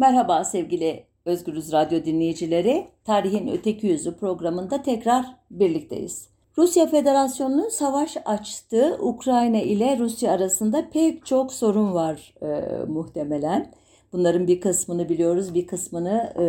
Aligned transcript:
Merhaba 0.00 0.44
sevgili 0.44 1.04
Özgürüz 1.24 1.72
Radyo 1.72 2.04
dinleyicileri. 2.04 2.86
Tarihin 3.04 3.48
Öteki 3.48 3.86
Yüzü 3.86 4.16
programında 4.16 4.82
tekrar 4.82 5.26
birlikteyiz. 5.50 6.28
Rusya 6.58 6.86
Federasyonu'nun 6.86 7.68
savaş 7.68 8.16
açtığı 8.24 8.98
Ukrayna 9.00 9.60
ile 9.60 9.98
Rusya 9.98 10.32
arasında 10.32 10.90
pek 10.90 11.26
çok 11.26 11.52
sorun 11.52 11.94
var 11.94 12.34
e, 12.42 12.46
muhtemelen. 12.88 13.72
Bunların 14.12 14.46
bir 14.46 14.60
kısmını 14.60 15.08
biliyoruz, 15.08 15.54
bir 15.54 15.66
kısmını 15.66 16.32
e, 16.36 16.40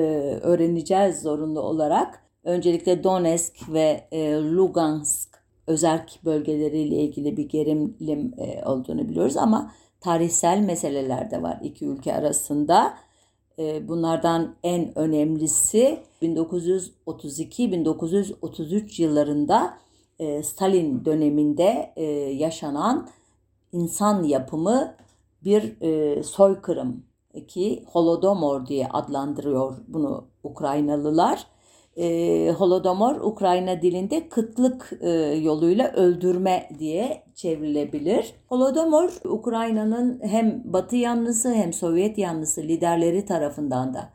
öğreneceğiz 0.42 1.22
zorunlu 1.22 1.60
olarak. 1.60 2.24
Öncelikle 2.44 3.04
Donetsk 3.04 3.74
ve 3.74 4.08
e, 4.12 4.34
Lugansk 4.34 5.30
özerk 5.68 6.26
bölgeleriyle 6.26 6.96
ilgili 6.96 7.38
bir 7.38 7.50
gerilim 7.50 8.34
e, 8.38 8.66
olduğunu 8.66 9.10
biliyoruz 9.10 9.38
ama 9.38 9.72
tarihsel 10.02 10.60
meseleler 10.60 11.32
de 11.32 11.42
var 11.42 11.60
iki 11.64 11.86
ülke 11.86 12.14
arasında. 12.14 12.94
E, 13.60 13.88
bunlardan 13.88 14.56
en 14.64 14.98
önemlisi 14.98 16.00
1932-1933 16.22 19.02
yıllarında 19.02 19.78
e, 20.20 20.44
Stalin 20.44 21.05
döneminde 21.05 21.94
e, 21.95 22.04
yaşanan 22.14 23.09
insan 23.72 24.23
yapımı 24.23 24.95
bir 25.44 25.82
e, 25.82 26.23
soykırım 26.23 27.04
ki 27.48 27.84
Holodomor 27.88 28.68
diye 28.68 28.88
adlandırıyor 28.88 29.78
bunu 29.88 30.26
Ukraynalılar. 30.44 31.48
E, 31.98 32.52
Holodomor 32.58 33.16
Ukrayna 33.16 33.81
dilinde 33.81 34.30
kıtlık 34.30 34.94
e, 35.02 35.09
yoluyla 35.44 35.91
öldürme 35.91 36.70
diye 36.80 37.23
çevrilebilir. 37.36 38.34
Holodomor 38.50 39.12
Ukrayna'nın 39.26 40.20
hem 40.23 40.62
Batı 40.66 40.95
yanlısı 40.95 41.54
hem 41.54 41.73
Sovyet 41.73 42.17
yanlısı 42.17 42.62
liderleri 42.62 43.26
tarafından 43.26 43.94
da 43.94 44.09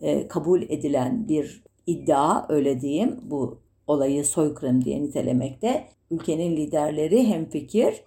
e, 0.00 0.28
kabul 0.28 0.62
edilen 0.62 1.28
bir 1.28 1.64
iddia 1.86 2.46
öyle 2.48 2.80
diyeyim. 2.80 3.20
Bu 3.22 3.58
olayı 3.86 4.24
soykırım 4.24 4.84
diye 4.84 5.02
nitelemekte. 5.02 5.84
Ülkenin 6.10 6.56
liderleri 6.56 7.28
hem 7.28 7.44
fikir. 7.44 8.04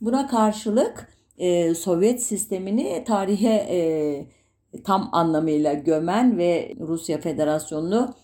Buna 0.00 0.26
karşılık 0.26 1.08
e, 1.38 1.74
Sovyet 1.74 2.22
sistemini 2.22 3.04
tarihe 3.06 3.54
e, 3.54 3.80
tam 4.84 5.08
anlamıyla 5.12 5.72
gömen 5.72 6.38
ve 6.38 6.74
Rusya 6.80 7.18
Federasyonu'nu 7.20 8.14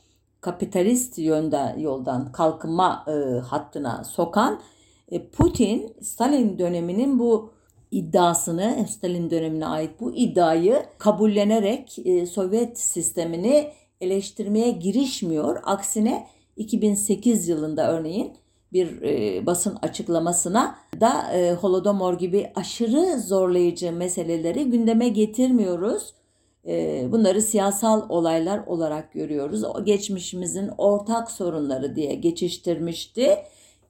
kapitalist 0.40 1.18
yönde 1.18 1.74
yoldan 1.78 2.32
kalkınma 2.32 3.04
e, 3.08 3.38
hattına 3.38 4.04
sokan 4.04 4.60
e, 5.08 5.28
Putin 5.28 5.96
Stalin 6.02 6.58
döneminin 6.58 7.18
bu 7.18 7.50
iddiasını 7.90 8.86
Stalin 8.88 9.30
dönemine 9.30 9.66
ait 9.66 10.00
bu 10.00 10.14
iddiayı 10.14 10.82
kabullenerek 10.98 11.98
e, 12.04 12.26
Sovyet 12.26 12.78
sistemini 12.78 13.72
eleştirmeye 14.00 14.70
girişmiyor. 14.70 15.60
Aksine 15.64 16.26
2008 16.56 17.48
yılında 17.48 17.92
örneğin 17.92 18.32
bir 18.72 19.02
e, 19.02 19.46
basın 19.46 19.78
açıklamasına 19.82 20.78
da 21.00 21.32
e, 21.32 21.52
Holodomor 21.52 22.18
gibi 22.18 22.52
aşırı 22.54 23.20
zorlayıcı 23.20 23.92
meseleleri 23.92 24.64
gündeme 24.64 25.08
getirmiyoruz. 25.08 26.14
Bunları 27.12 27.42
siyasal 27.42 28.08
olaylar 28.08 28.66
olarak 28.66 29.12
görüyoruz. 29.12 29.64
O 29.64 29.84
geçmişimizin 29.84 30.70
ortak 30.78 31.30
sorunları 31.30 31.96
diye 31.96 32.14
geçiştirmişti 32.14 33.36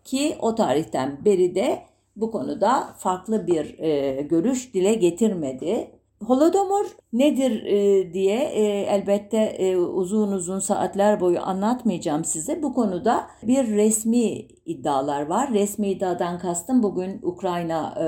ki 0.05 0.37
o 0.41 0.55
tarihten 0.55 1.25
beri 1.25 1.55
de 1.55 1.83
bu 2.17 2.31
konuda 2.31 2.95
farklı 2.99 3.47
bir 3.47 3.79
e, 3.79 4.23
görüş 4.23 4.75
dile 4.75 4.95
getirmedi. 4.95 5.91
Holodomor 6.27 6.87
nedir 7.13 7.63
e, 7.65 8.13
diye 8.13 8.39
e, 8.39 8.63
elbette 8.83 9.37
e, 9.37 9.77
uzun 9.77 10.33
uzun 10.33 10.59
saatler 10.59 11.21
boyu 11.21 11.41
anlatmayacağım 11.41 12.25
size. 12.25 12.63
Bu 12.63 12.75
konuda 12.75 13.27
bir 13.43 13.69
resmi 13.69 14.23
iddialar 14.67 15.27
var. 15.27 15.53
Resmi 15.53 15.89
iddiadan 15.89 16.39
kastım 16.39 16.83
bugün 16.83 17.21
Ukrayna 17.23 17.95
e, 18.01 18.07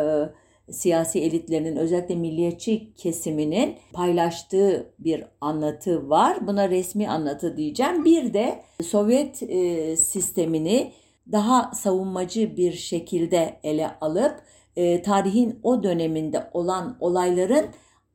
siyasi 0.72 1.20
elitlerinin 1.20 1.76
özellikle 1.76 2.14
milliyetçi 2.14 2.94
kesiminin 2.94 3.76
paylaştığı 3.92 4.94
bir 4.98 5.24
anlatı 5.40 6.10
var. 6.10 6.46
Buna 6.46 6.70
resmi 6.70 7.08
anlatı 7.08 7.56
diyeceğim. 7.56 8.04
Bir 8.04 8.34
de 8.34 8.62
Sovyet 8.82 9.42
e, 9.42 9.96
sistemini 9.96 10.92
daha 11.32 11.70
savunmacı 11.74 12.56
bir 12.56 12.72
şekilde 12.72 13.60
ele 13.62 13.90
alıp 14.00 14.42
e, 14.76 15.02
tarihin 15.02 15.60
o 15.62 15.82
döneminde 15.82 16.50
olan 16.52 16.96
olayların 17.00 17.66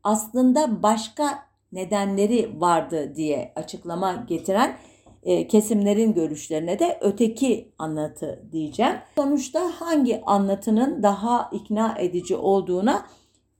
aslında 0.03 0.83
başka 0.83 1.39
nedenleri 1.71 2.61
vardı 2.61 3.15
diye 3.15 3.53
açıklama 3.55 4.25
getiren 4.27 4.77
e, 5.25 5.47
kesimlerin 5.47 6.13
görüşlerine 6.13 6.79
de 6.79 6.97
öteki 7.01 7.71
anlatı 7.77 8.43
diyeceğim. 8.51 8.95
Sonuçta 9.15 9.71
hangi 9.81 10.21
anlatının 10.25 11.03
daha 11.03 11.49
ikna 11.53 11.95
edici 11.99 12.35
olduğuna 12.35 13.05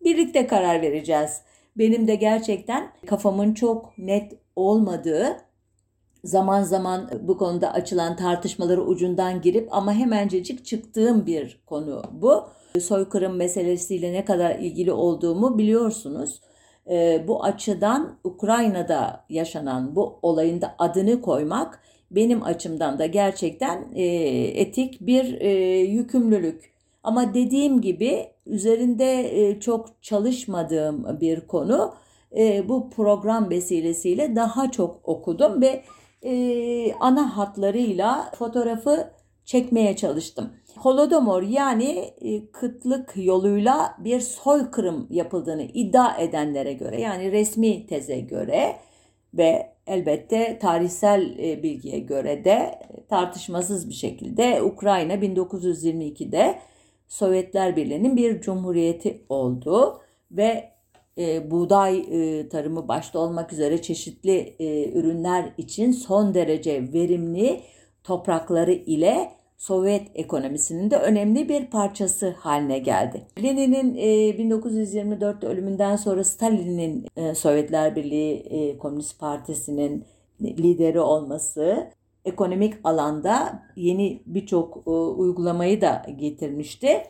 birlikte 0.04 0.48
karar 0.48 0.82
vereceğiz. 0.82 1.42
Benim 1.78 2.08
de 2.08 2.16
gerçekten 2.16 2.92
kafamın 3.06 3.54
çok 3.54 3.98
net 3.98 4.34
olmadığı 4.56 5.38
zaman 6.24 6.64
zaman 6.64 7.10
bu 7.22 7.38
konuda 7.38 7.74
açılan 7.74 8.16
tartışmaları 8.16 8.84
ucundan 8.84 9.42
girip 9.42 9.68
ama 9.72 9.94
hemencecik 9.94 10.66
çıktığım 10.66 11.26
bir 11.26 11.62
konu 11.66 12.04
bu. 12.12 12.44
Soykırım 12.82 13.36
meselesiyle 13.36 14.14
ne 14.14 14.26
kadar 14.26 14.60
ilgili 14.60 14.92
olduğumu 14.92 15.58
biliyorsunuz. 15.58 16.42
E, 16.90 17.24
bu 17.28 17.44
açıdan 17.44 18.18
Ukrayna'da 18.24 19.26
yaşanan 19.30 19.96
bu 19.96 20.20
olayın 20.22 20.62
da 20.62 20.76
adını 20.80 21.22
koymak 21.22 21.82
benim 22.12 22.44
açımdan 22.44 23.00
da 23.00 23.06
gerçekten 23.06 23.86
e, 23.96 24.04
etik 24.62 25.02
bir 25.02 25.42
e, 25.42 25.50
yükümlülük. 25.80 26.72
Ama 27.04 27.34
dediğim 27.34 27.82
gibi 27.82 28.28
üzerinde 28.46 29.42
e, 29.42 29.60
çok 29.60 30.04
çalışmadığım 30.04 31.20
bir 31.22 31.42
konu. 31.42 31.94
E, 32.38 32.70
bu 32.70 32.90
program 32.90 33.50
vesilesiyle 33.50 34.36
daha 34.36 34.72
çok 34.72 35.00
okudum 35.04 35.62
ve 35.62 35.84
e, 36.24 36.94
ana 36.94 37.38
hatlarıyla 37.38 38.32
fotoğrafı 38.36 39.12
çekmeye 39.46 39.96
çalıştım. 39.96 40.54
Holodomor 40.78 41.44
yani 41.44 42.14
e, 42.22 42.52
kıtlık 42.52 43.14
yoluyla 43.16 43.96
bir 44.00 44.20
soykırım 44.20 45.08
yapıldığını 45.10 45.64
iddia 45.64 46.18
edenlere 46.18 46.74
göre 46.74 47.02
yani 47.02 47.32
resmi 47.32 47.88
teze 47.88 48.20
göre 48.20 48.76
ve 49.34 49.76
elbette 49.88 50.60
tarihsel 50.60 51.40
e, 51.40 51.64
bilgiye 51.64 52.00
göre 52.00 52.46
de 52.46 52.80
tartışmasız 53.10 53.90
bir 53.90 53.94
şekilde 53.94 54.62
Ukrayna 54.62 55.14
1922'de 55.14 56.60
Sovyetler 57.08 57.76
Birliği'nin 57.76 58.18
bir 58.18 58.42
cumhuriyeti 58.42 59.26
oldu 59.30 60.02
ve 60.32 60.70
e, 61.18 61.52
buğday 61.52 61.98
e, 61.98 62.50
tarımı 62.50 62.88
başta 62.88 63.20
olmak 63.20 63.54
üzere 63.54 63.82
çeşitli 63.82 64.56
e, 64.60 64.92
ürünler 64.92 65.54
için 65.58 65.92
son 65.92 66.34
derece 66.34 66.94
verimli 66.94 67.62
toprakları 68.06 68.72
ile 68.72 69.32
Sovyet 69.58 70.12
ekonomisinin 70.16 70.92
de 70.92 70.98
önemli 70.98 71.50
bir 71.50 71.66
parçası 71.66 72.30
haline 72.30 72.80
geldi. 72.80 73.28
Lenin'in 73.44 73.96
e, 73.96 74.38
1924 74.38 75.44
ölümünden 75.44 75.96
sonra 75.96 76.24
Stalin'in 76.24 77.08
e, 77.16 77.36
Sovyetler 77.36 77.96
Birliği 77.96 78.36
e, 78.36 78.78
Komünist 78.78 79.20
Partisi'nin 79.20 80.06
lideri 80.42 81.00
olması 81.00 81.92
ekonomik 82.26 82.74
alanda 82.84 83.64
yeni 83.76 84.24
birçok 84.26 84.78
e, 84.88 84.90
uygulamayı 84.92 85.82
da 85.82 86.06
getirmişti. 86.16 87.04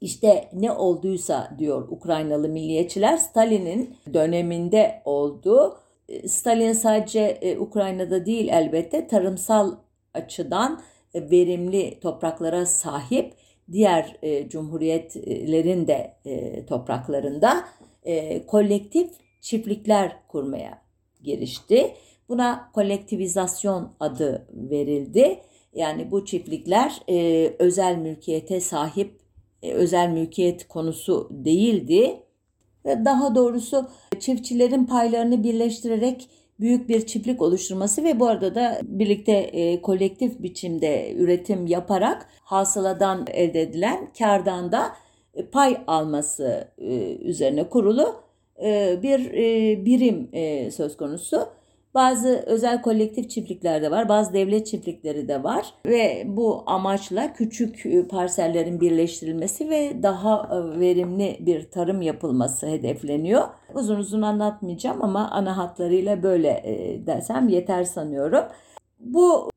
İşte 0.00 0.48
ne 0.52 0.72
olduysa 0.72 1.50
diyor 1.58 1.88
Ukraynalı 1.88 2.48
milliyetçiler 2.48 3.16
Stalin'in 3.16 3.96
döneminde 4.14 5.02
oldu. 5.04 5.78
E, 6.08 6.28
Stalin 6.28 6.72
sadece 6.72 7.20
e, 7.20 7.58
Ukrayna'da 7.58 8.26
değil 8.26 8.48
elbette 8.48 9.06
tarımsal 9.06 9.72
açıdan 10.14 10.82
verimli 11.14 12.00
topraklara 12.00 12.66
sahip 12.66 13.34
diğer 13.72 14.16
e, 14.22 14.48
cumhuriyetlerin 14.48 15.86
de 15.86 16.16
e, 16.24 16.66
topraklarında 16.66 17.64
e, 18.04 18.46
kolektif 18.46 19.10
çiftlikler 19.40 20.16
kurmaya 20.28 20.82
girişti. 21.22 21.94
Buna 22.28 22.70
kolektivizasyon 22.74 23.92
adı 24.00 24.48
verildi. 24.52 25.40
Yani 25.74 26.10
bu 26.10 26.24
çiftlikler 26.24 27.02
e, 27.08 27.48
özel 27.58 27.96
mülkiyete 27.96 28.60
sahip 28.60 29.20
e, 29.62 29.72
özel 29.72 30.08
mülkiyet 30.08 30.68
konusu 30.68 31.28
değildi. 31.30 32.22
Daha 32.84 33.34
doğrusu 33.34 33.88
çiftçilerin 34.20 34.84
paylarını 34.84 35.44
birleştirerek 35.44 36.28
büyük 36.60 36.88
bir 36.88 37.06
çiftlik 37.06 37.42
oluşturması 37.42 38.04
ve 38.04 38.20
bu 38.20 38.26
arada 38.26 38.54
da 38.54 38.80
birlikte 38.84 39.32
e, 39.32 39.82
kolektif 39.82 40.42
biçimde 40.42 41.14
üretim 41.14 41.66
yaparak 41.66 42.26
hasıladan 42.44 43.26
elde 43.30 43.62
edilen 43.62 44.12
kardan 44.18 44.72
da 44.72 44.92
e, 45.34 45.46
pay 45.46 45.76
alması 45.86 46.68
e, 46.78 47.16
üzerine 47.16 47.68
kurulu 47.68 48.22
e, 48.62 48.98
bir 49.02 49.32
e, 49.32 49.84
birim 49.84 50.28
e, 50.32 50.70
söz 50.70 50.96
konusu. 50.96 51.48
Bazı 51.94 52.28
özel 52.46 52.82
kolektif 52.82 53.30
çiftlikler 53.30 53.82
de 53.82 53.90
var, 53.90 54.08
bazı 54.08 54.32
devlet 54.32 54.66
çiftlikleri 54.66 55.28
de 55.28 55.44
var 55.44 55.74
ve 55.86 56.24
bu 56.26 56.62
amaçla 56.66 57.32
küçük 57.32 57.86
e, 57.86 58.08
parsellerin 58.08 58.80
birleştirilmesi 58.80 59.70
ve 59.70 60.02
daha 60.02 60.48
e, 60.52 60.80
verimli 60.80 61.36
bir 61.40 61.70
tarım 61.70 62.02
yapılması 62.02 62.66
hedefleniyor. 62.66 63.42
Uzun 63.74 63.96
uzun 63.96 64.22
anlatmayacağım 64.22 65.02
ama 65.02 65.30
ana 65.30 65.56
hatlarıyla 65.56 66.22
böyle 66.22 66.48
e, 66.48 67.06
desem 67.06 67.48
yeter 67.48 67.84
sanıyorum. 67.84 68.44
Bu 69.00 69.50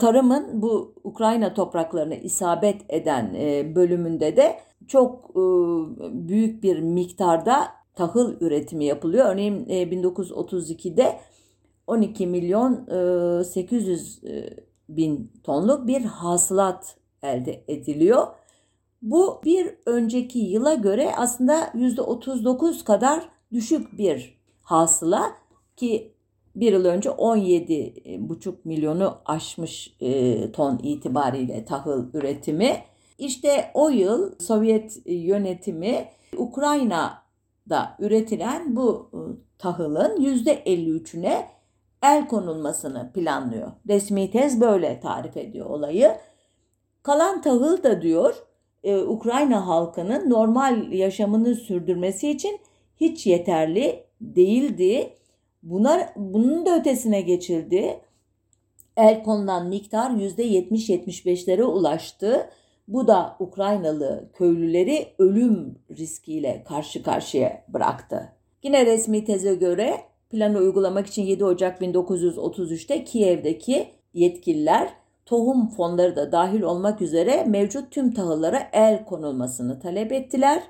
tarımın 0.00 0.62
bu 0.62 0.94
Ukrayna 1.04 1.54
topraklarına 1.54 2.14
isabet 2.14 2.80
eden 2.88 3.34
bölümünde 3.74 4.36
de 4.36 4.56
çok 4.88 5.34
büyük 6.12 6.62
bir 6.62 6.80
miktarda 6.80 7.68
tahıl 7.94 8.40
üretimi 8.40 8.84
yapılıyor. 8.84 9.26
Örneğin 9.26 9.66
1932'de 9.66 11.16
12 11.86 12.26
milyon 12.26 12.84
800 13.42 14.24
e, 14.24 14.28
e, 14.28 14.56
bin 14.88 15.32
tonluk 15.42 15.86
bir 15.86 16.04
hasılat 16.04 16.96
elde 17.22 17.64
ediliyor. 17.68 18.26
Bu 19.02 19.40
bir 19.44 19.74
önceki 19.86 20.38
yıla 20.38 20.74
göre 20.74 21.12
aslında 21.16 21.60
%39 21.60 22.84
kadar 22.84 23.28
düşük 23.52 23.98
bir 23.98 24.38
hasıla 24.62 25.32
ki 25.76 26.12
bir 26.56 26.72
yıl 26.72 26.84
önce 26.84 27.08
17,5 27.08 28.54
milyonu 28.64 29.18
aşmış 29.24 29.96
e, 30.00 30.52
ton 30.52 30.78
itibariyle 30.82 31.64
tahıl 31.64 32.06
üretimi. 32.14 32.76
İşte 33.18 33.70
o 33.74 33.88
yıl 33.88 34.38
Sovyet 34.38 35.02
yönetimi 35.06 36.08
Ukrayna'da 36.36 37.96
üretilen 37.98 38.76
bu 38.76 39.10
tahılın 39.58 40.20
%53'üne 40.20 41.55
el 42.02 42.28
konulmasını 42.28 43.12
planlıyor. 43.12 43.72
Resmi 43.88 44.30
tez 44.30 44.60
böyle 44.60 45.00
tarif 45.00 45.36
ediyor 45.36 45.66
olayı. 45.66 46.12
Kalan 47.02 47.42
tahıl 47.42 47.82
da 47.82 48.02
diyor 48.02 48.46
e, 48.84 48.96
Ukrayna 48.96 49.66
halkının 49.66 50.30
normal 50.30 50.92
yaşamını 50.92 51.54
sürdürmesi 51.54 52.30
için 52.30 52.60
hiç 52.96 53.26
yeterli 53.26 54.04
değildi. 54.20 55.14
Buna, 55.62 56.12
bunun 56.16 56.66
da 56.66 56.78
ötesine 56.78 57.20
geçildi. 57.20 58.00
El 58.96 59.22
konulan 59.22 59.66
miktar 59.66 60.10
%70-75'lere 60.10 61.62
ulaştı. 61.62 62.50
Bu 62.88 63.06
da 63.06 63.36
Ukraynalı 63.40 64.30
köylüleri 64.34 65.08
ölüm 65.18 65.78
riskiyle 65.90 66.64
karşı 66.68 67.02
karşıya 67.02 67.64
bıraktı. 67.68 68.32
Yine 68.62 68.86
resmi 68.86 69.24
teze 69.24 69.54
göre 69.54 70.00
planı 70.36 70.58
uygulamak 70.58 71.06
için 71.06 71.22
7 71.22 71.44
Ocak 71.44 71.80
1933'te 71.80 73.04
Kiev'deki 73.04 73.88
yetkililer 74.14 74.88
tohum 75.26 75.68
fonları 75.68 76.16
da 76.16 76.32
dahil 76.32 76.62
olmak 76.62 77.02
üzere 77.02 77.44
mevcut 77.44 77.90
tüm 77.90 78.14
tahıllara 78.14 78.62
el 78.72 79.04
konulmasını 79.04 79.80
talep 79.80 80.12
ettiler. 80.12 80.62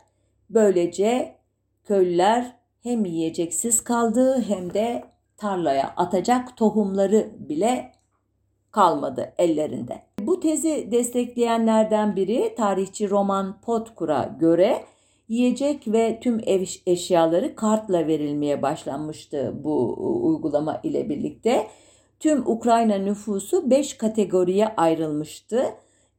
Böylece 0.50 1.34
köylüler 1.84 2.56
hem 2.82 3.04
yiyeceksiz 3.04 3.84
kaldı 3.84 4.44
hem 4.48 4.74
de 4.74 5.04
tarlaya 5.36 5.94
atacak 5.96 6.56
tohumları 6.56 7.30
bile 7.38 7.92
kalmadı 8.70 9.32
ellerinde. 9.38 10.02
Bu 10.20 10.40
tezi 10.40 10.88
destekleyenlerden 10.92 12.16
biri 12.16 12.54
tarihçi 12.56 13.10
Roman 13.10 13.60
Potkur'a 13.60 14.36
göre 14.40 14.84
Yiyecek 15.28 15.92
ve 15.92 16.20
tüm 16.20 16.40
ev 16.46 16.64
eşyaları 16.86 17.54
kartla 17.54 18.06
verilmeye 18.06 18.62
başlanmıştı 18.62 19.54
bu 19.64 19.96
uygulama 20.26 20.80
ile 20.82 21.08
birlikte. 21.08 21.66
Tüm 22.20 22.46
Ukrayna 22.46 22.94
nüfusu 22.94 23.70
5 23.70 23.94
kategoriye 23.94 24.68
ayrılmıştı. 24.76 25.64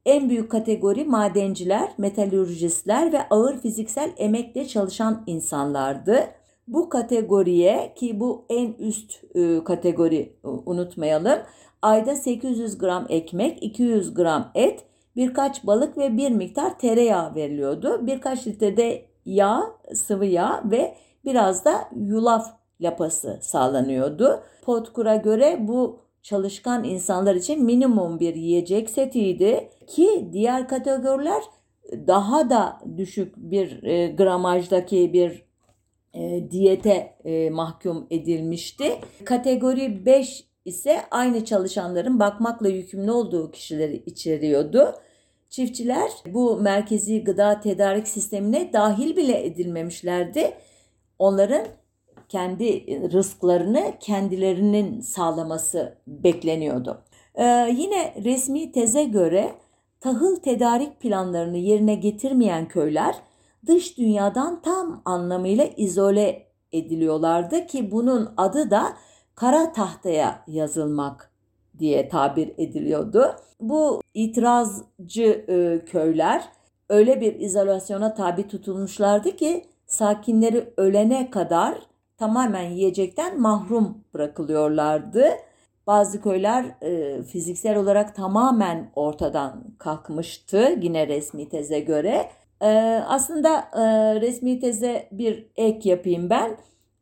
En 0.06 0.30
büyük 0.30 0.50
kategori 0.50 1.04
madenciler, 1.04 1.88
metalürjistler 1.98 3.12
ve 3.12 3.28
ağır 3.28 3.58
fiziksel 3.58 4.12
emekle 4.16 4.68
çalışan 4.68 5.24
insanlardı. 5.26 6.28
Bu 6.68 6.88
kategoriye 6.88 7.92
ki 7.96 8.20
bu 8.20 8.44
en 8.48 8.72
üst 8.72 9.24
e, 9.34 9.64
kategori 9.64 10.32
unutmayalım. 10.42 11.38
Ayda 11.82 12.14
800 12.14 12.78
gram 12.78 13.06
ekmek, 13.08 13.62
200 13.62 14.14
gram 14.14 14.50
et, 14.54 14.84
birkaç 15.18 15.66
balık 15.66 15.98
ve 15.98 16.16
bir 16.16 16.30
miktar 16.30 16.78
tereyağı 16.78 17.34
veriliyordu. 17.34 18.06
Birkaç 18.06 18.46
litrede 18.46 19.04
yağ, 19.26 19.62
sıvı 19.94 20.26
yağ 20.26 20.62
ve 20.64 20.94
biraz 21.24 21.64
da 21.64 21.88
yulaf 21.96 22.46
lapası 22.80 23.38
sağlanıyordu. 23.42 24.42
Potkur'a 24.62 25.16
göre 25.16 25.56
bu 25.60 26.00
çalışkan 26.22 26.84
insanlar 26.84 27.34
için 27.34 27.64
minimum 27.64 28.20
bir 28.20 28.34
yiyecek 28.34 28.90
setiydi 28.90 29.68
ki 29.86 30.28
diğer 30.32 30.68
kategoriler 30.68 31.42
daha 32.06 32.50
da 32.50 32.80
düşük 32.96 33.36
bir 33.36 33.82
e, 33.82 34.06
gramajdaki 34.06 35.12
bir 35.12 35.42
e, 36.14 36.50
diyete 36.50 37.16
e, 37.24 37.50
mahkum 37.50 38.06
edilmişti. 38.10 38.92
Kategori 39.24 40.06
5 40.06 40.44
ise 40.64 41.00
aynı 41.10 41.44
çalışanların 41.44 42.20
bakmakla 42.20 42.68
yükümlü 42.68 43.10
olduğu 43.10 43.50
kişileri 43.50 43.96
içeriyordu. 44.06 44.94
Çiftçiler 45.48 46.10
bu 46.26 46.56
merkezi 46.56 47.24
gıda 47.24 47.60
tedarik 47.60 48.08
sistemine 48.08 48.72
dahil 48.72 49.16
bile 49.16 49.46
edilmemişlerdi. 49.46 50.54
Onların 51.18 51.66
kendi 52.28 52.86
rızklarını 53.12 53.92
kendilerinin 54.00 55.00
sağlaması 55.00 55.98
bekleniyordu. 56.06 57.02
Ee, 57.34 57.44
yine 57.76 58.14
resmi 58.24 58.72
teze 58.72 59.04
göre 59.04 59.54
tahıl 60.00 60.36
tedarik 60.36 61.00
planlarını 61.00 61.56
yerine 61.56 61.94
getirmeyen 61.94 62.68
köyler 62.68 63.14
dış 63.66 63.98
dünyadan 63.98 64.62
tam 64.62 65.02
anlamıyla 65.04 65.64
izole 65.64 66.46
ediliyorlardı 66.72 67.66
ki 67.66 67.90
bunun 67.90 68.34
adı 68.36 68.70
da 68.70 68.96
kara 69.34 69.72
tahtaya 69.72 70.44
yazılmak 70.46 71.32
diye 71.78 72.08
tabir 72.08 72.52
ediliyordu. 72.58 73.36
Bu 73.60 74.02
itirazcı 74.14 75.44
e, 75.48 75.84
köyler 75.84 76.44
öyle 76.88 77.20
bir 77.20 77.40
izolasyona 77.40 78.14
tabi 78.14 78.48
tutulmuşlardı 78.48 79.36
ki 79.36 79.64
sakinleri 79.86 80.72
ölene 80.76 81.30
kadar 81.30 81.78
tamamen 82.18 82.70
yiyecekten 82.70 83.40
mahrum 83.40 84.04
bırakılıyorlardı. 84.14 85.24
Bazı 85.86 86.22
köyler 86.22 86.64
e, 86.82 87.22
fiziksel 87.22 87.76
olarak 87.76 88.14
tamamen 88.14 88.90
ortadan 88.96 89.64
kalkmıştı 89.78 90.78
yine 90.80 91.08
resmi 91.08 91.48
teze 91.48 91.80
göre. 91.80 92.30
E, 92.60 92.68
aslında 93.08 93.58
e, 93.72 93.80
resmi 94.20 94.60
teze 94.60 95.08
bir 95.12 95.46
ek 95.56 95.88
yapayım 95.88 96.30
ben 96.30 96.56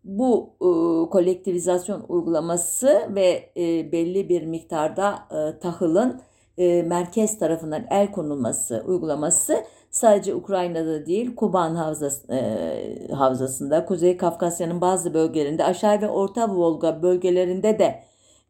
bu 0.06 0.50
e, 0.60 0.68
kolektivizasyon 1.10 2.04
uygulaması 2.08 3.10
ve 3.14 3.50
e, 3.56 3.92
belli 3.92 4.28
bir 4.28 4.46
miktarda 4.46 5.18
e, 5.30 5.58
tahılın 5.58 6.20
e, 6.58 6.82
merkez 6.82 7.38
tarafından 7.38 7.84
el 7.90 8.12
konulması 8.12 8.84
uygulaması 8.86 9.64
sadece 9.90 10.34
Ukrayna'da 10.34 11.06
değil 11.06 11.36
Kuban 11.36 11.74
havzası, 11.74 12.32
e, 12.32 13.12
havzasında, 13.12 13.84
Kuzey 13.84 14.16
Kafkasya'nın 14.16 14.80
bazı 14.80 15.14
bölgelerinde, 15.14 15.64
aşağı 15.64 16.00
ve 16.00 16.08
Orta 16.08 16.48
Volga 16.48 17.02
bölgelerinde 17.02 17.78
de 17.78 18.04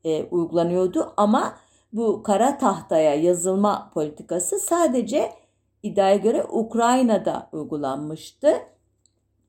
e, 0.04 0.24
uygulanıyordu. 0.24 1.12
Ama 1.16 1.54
bu 1.92 2.22
kara 2.22 2.58
tahtaya 2.58 3.14
yazılma 3.14 3.90
politikası 3.94 4.58
sadece 4.58 5.32
iddiaya 5.82 6.16
göre 6.16 6.44
Ukrayna'da 6.44 7.48
uygulanmıştı. 7.52 8.48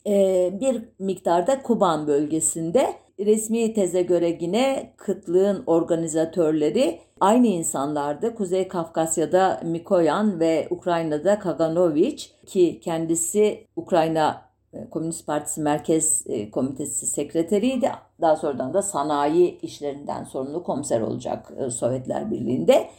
E, 0.07 0.53
bir 0.61 0.83
miktarda 0.99 1.61
Kuban 1.61 2.07
bölgesinde 2.07 2.93
resmi 3.19 3.73
teze 3.73 4.01
göre 4.01 4.37
yine 4.41 4.93
kıtlığın 4.97 5.63
organizatörleri 5.67 6.99
aynı 7.19 7.47
insanlardı. 7.47 8.35
Kuzey 8.35 8.67
Kafkasya'da 8.67 9.61
Mikoyan 9.63 10.39
ve 10.39 10.67
Ukrayna'da 10.69 11.39
Kaganoviç 11.39 12.33
ki 12.45 12.79
kendisi 12.79 13.67
Ukrayna 13.75 14.41
e, 14.73 14.89
Komünist 14.89 15.27
Partisi 15.27 15.61
Merkez 15.61 16.23
e, 16.27 16.51
Komitesi 16.51 17.05
sekreteriydi. 17.05 17.91
Daha 18.21 18.35
sonradan 18.35 18.73
da 18.73 18.81
sanayi 18.81 19.59
işlerinden 19.61 20.23
sorumlu 20.23 20.63
komiser 20.63 21.01
olacak 21.01 21.51
e, 21.57 21.69
Sovyetler 21.69 22.31
Birliği'nde. 22.31 22.89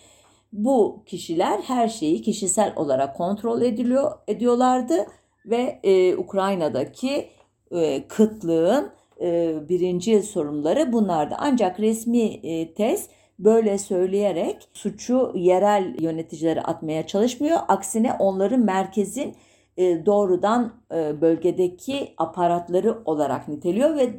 Bu 0.53 1.03
kişiler 1.07 1.59
her 1.59 1.89
şeyi 1.89 2.23
kişisel 2.23 2.73
olarak 2.77 3.17
kontrol 3.17 3.63
ediliyor 3.63 4.13
ediyorlardı 4.29 5.07
ve 5.51 5.81
e, 5.83 6.17
Ukrayna'daki 6.17 7.29
e, 7.71 8.09
kıtlığın 8.09 8.91
e, 9.21 9.55
birinci 9.69 10.23
sorunları 10.23 10.93
bunlardı. 10.93 11.35
Ancak 11.39 11.81
resmi 11.81 12.23
e, 12.23 12.75
tez 12.75 13.09
böyle 13.39 13.79
söyleyerek 13.79 14.69
suçu 14.73 15.33
yerel 15.35 15.97
yöneticilere 16.01 16.63
atmaya 16.63 17.07
çalışmıyor. 17.07 17.59
Aksine 17.69 18.13
onları 18.13 18.59
merkezin 18.59 19.37
e, 19.77 20.07
doğrudan 20.07 20.73
e, 20.95 21.21
bölgedeki 21.21 22.15
aparatları 22.17 23.03
olarak 23.05 23.49
niteliyor 23.49 23.97
ve 23.97 24.11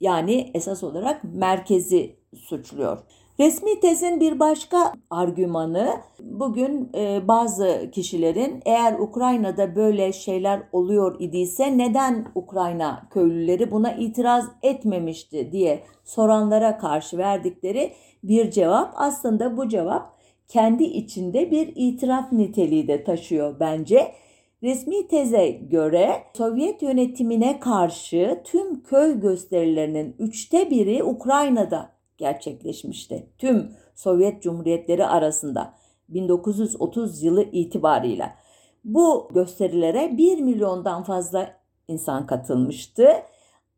yani 0.00 0.50
esas 0.54 0.82
olarak 0.82 1.24
merkezi 1.24 2.16
suçluyor. 2.36 2.98
Resmi 3.40 3.80
tezin 3.80 4.20
bir 4.20 4.38
başka 4.38 4.92
argümanı 5.10 5.88
bugün 6.20 6.90
e, 6.94 7.28
bazı 7.28 7.90
kişilerin 7.92 8.62
eğer 8.64 8.98
Ukrayna'da 8.98 9.76
böyle 9.76 10.12
şeyler 10.12 10.62
oluyor 10.72 11.16
idiyse 11.18 11.78
neden 11.78 12.26
Ukrayna 12.34 13.08
köylüleri 13.10 13.70
buna 13.70 13.92
itiraz 13.92 14.44
etmemişti 14.62 15.52
diye 15.52 15.82
soranlara 16.04 16.78
karşı 16.78 17.18
verdikleri 17.18 17.92
bir 18.22 18.50
cevap. 18.50 18.92
Aslında 18.96 19.56
bu 19.56 19.68
cevap 19.68 20.18
kendi 20.48 20.84
içinde 20.84 21.50
bir 21.50 21.72
itiraf 21.76 22.32
niteliği 22.32 22.88
de 22.88 23.04
taşıyor 23.04 23.60
bence. 23.60 24.12
Resmi 24.62 25.08
teze 25.08 25.48
göre 25.48 26.10
Sovyet 26.34 26.82
yönetimine 26.82 27.60
karşı 27.60 28.40
tüm 28.44 28.82
köy 28.82 29.20
gösterilerinin 29.20 30.16
üçte 30.18 30.70
biri 30.70 31.04
Ukrayna'da 31.04 31.93
gerçekleşmişti. 32.24 33.26
Tüm 33.38 33.72
Sovyet 33.94 34.42
Cumhuriyetleri 34.42 35.06
arasında 35.06 35.74
1930 36.08 37.22
yılı 37.22 37.42
itibarıyla. 37.42 38.34
Bu 38.84 39.28
gösterilere 39.34 40.18
1 40.18 40.38
milyondan 40.38 41.02
fazla 41.02 41.56
insan 41.88 42.26
katılmıştı. 42.26 43.08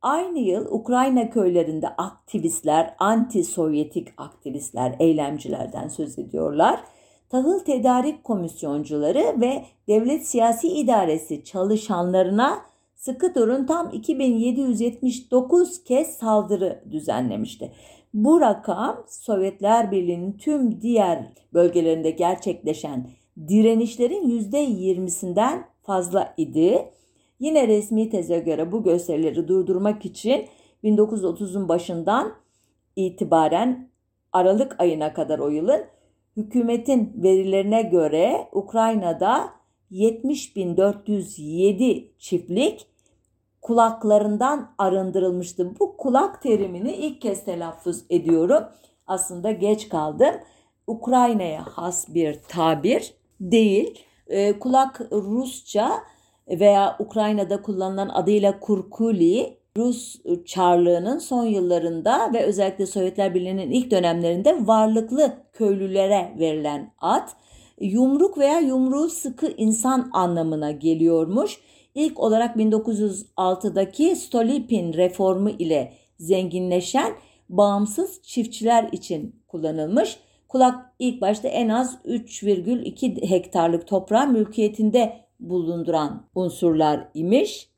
Aynı 0.03 0.39
yıl 0.39 0.67
Ukrayna 0.71 1.31
köylerinde 1.31 1.89
aktivistler, 1.89 2.95
anti-Sovyetik 2.99 4.09
aktivistler, 4.17 4.97
eylemcilerden 4.99 5.89
söz 5.89 6.19
ediyorlar. 6.19 6.81
Tahıl 7.29 7.59
Tedarik 7.59 8.25
Komisyoncuları 8.25 9.41
ve 9.41 9.65
Devlet 9.89 10.27
Siyasi 10.27 10.69
İdaresi 10.69 11.45
çalışanlarına 11.45 12.59
sıkı 12.95 13.35
durun 13.35 13.67
tam 13.67 13.91
2779 13.91 15.85
kez 15.85 16.17
saldırı 16.17 16.83
düzenlemişti. 16.91 17.73
Bu 18.15 18.41
rakam 18.41 19.05
Sovyetler 19.09 19.91
Birliği'nin 19.91 20.33
tüm 20.33 20.81
diğer 20.81 21.33
bölgelerinde 21.55 22.11
gerçekleşen 22.11 23.09
direnişlerin 23.49 24.41
%20'sinden 24.41 25.65
fazla 25.83 26.35
idi. 26.37 26.89
Yine 27.41 27.69
resmi 27.69 28.11
teze 28.11 28.39
göre 28.39 28.73
bu 28.73 28.83
gösterileri 28.83 29.49
durdurmak 29.49 30.05
için 30.05 30.47
1930'un 30.85 31.69
başından 31.69 32.33
itibaren 32.97 33.89
Aralık 34.33 34.81
ayına 34.81 35.13
kadar 35.13 35.39
o 35.39 35.49
yılın 35.49 35.85
hükümetin 36.37 37.13
verilerine 37.17 37.83
göre 37.83 38.49
Ukrayna'da 38.53 39.51
70.407 39.93 42.05
çiftlik 42.19 42.87
kulaklarından 43.67 44.71
arındırılmıştı. 44.79 45.81
Bu 45.81 45.97
kulak 45.97 46.43
terimini 46.43 46.93
ilk 46.93 47.21
kez 47.21 47.45
telaffuz 47.45 48.05
ediyorum. 48.11 48.65
Aslında 49.07 49.51
geç 49.51 49.89
kaldım. 49.89 50.35
Ukrayna'ya 50.87 51.65
has 51.67 52.15
bir 52.15 52.39
tabir 52.49 53.15
değil. 53.41 53.99
E, 54.27 54.59
kulak 54.59 55.01
Rusça 55.13 55.93
veya 56.49 56.97
Ukrayna'da 56.99 57.63
kullanılan 57.63 58.09
adıyla 58.09 58.61
kurkuli 58.61 59.59
Rus 59.77 60.17
Çarlığı'nın 60.45 61.19
son 61.19 61.45
yıllarında 61.45 62.33
ve 62.33 62.43
özellikle 62.43 62.87
Sovyetler 62.87 63.35
Birliği'nin 63.35 63.71
ilk 63.71 63.91
dönemlerinde 63.91 64.67
varlıklı 64.67 65.33
köylülere 65.53 66.35
verilen 66.39 66.93
ad 67.01 67.29
yumruk 67.81 68.39
veya 68.39 68.61
yumruğu 68.61 69.09
sıkı 69.09 69.47
insan 69.47 70.11
anlamına 70.13 70.71
geliyormuş. 70.71 71.61
İlk 71.97 72.21
olarak 72.21 72.57
1906'daki 72.57 74.17
Stolypin 74.17 74.93
reformu 74.93 75.51
ile 75.51 75.93
zenginleşen 76.19 77.13
bağımsız 77.49 78.23
çiftçiler 78.23 78.89
için 78.93 79.43
kullanılmış. 79.49 80.19
Kulak 80.49 80.93
ilk 80.99 81.21
başta 81.21 81.49
en 81.49 81.69
az 81.69 81.99
3,2 82.05 83.29
hektarlık 83.29 83.87
toprağın 83.87 84.33
mülkiyetinde 84.33 85.17
bulunduran 85.41 86.27
unsurlar 86.35 87.09
imiş. 87.15 87.69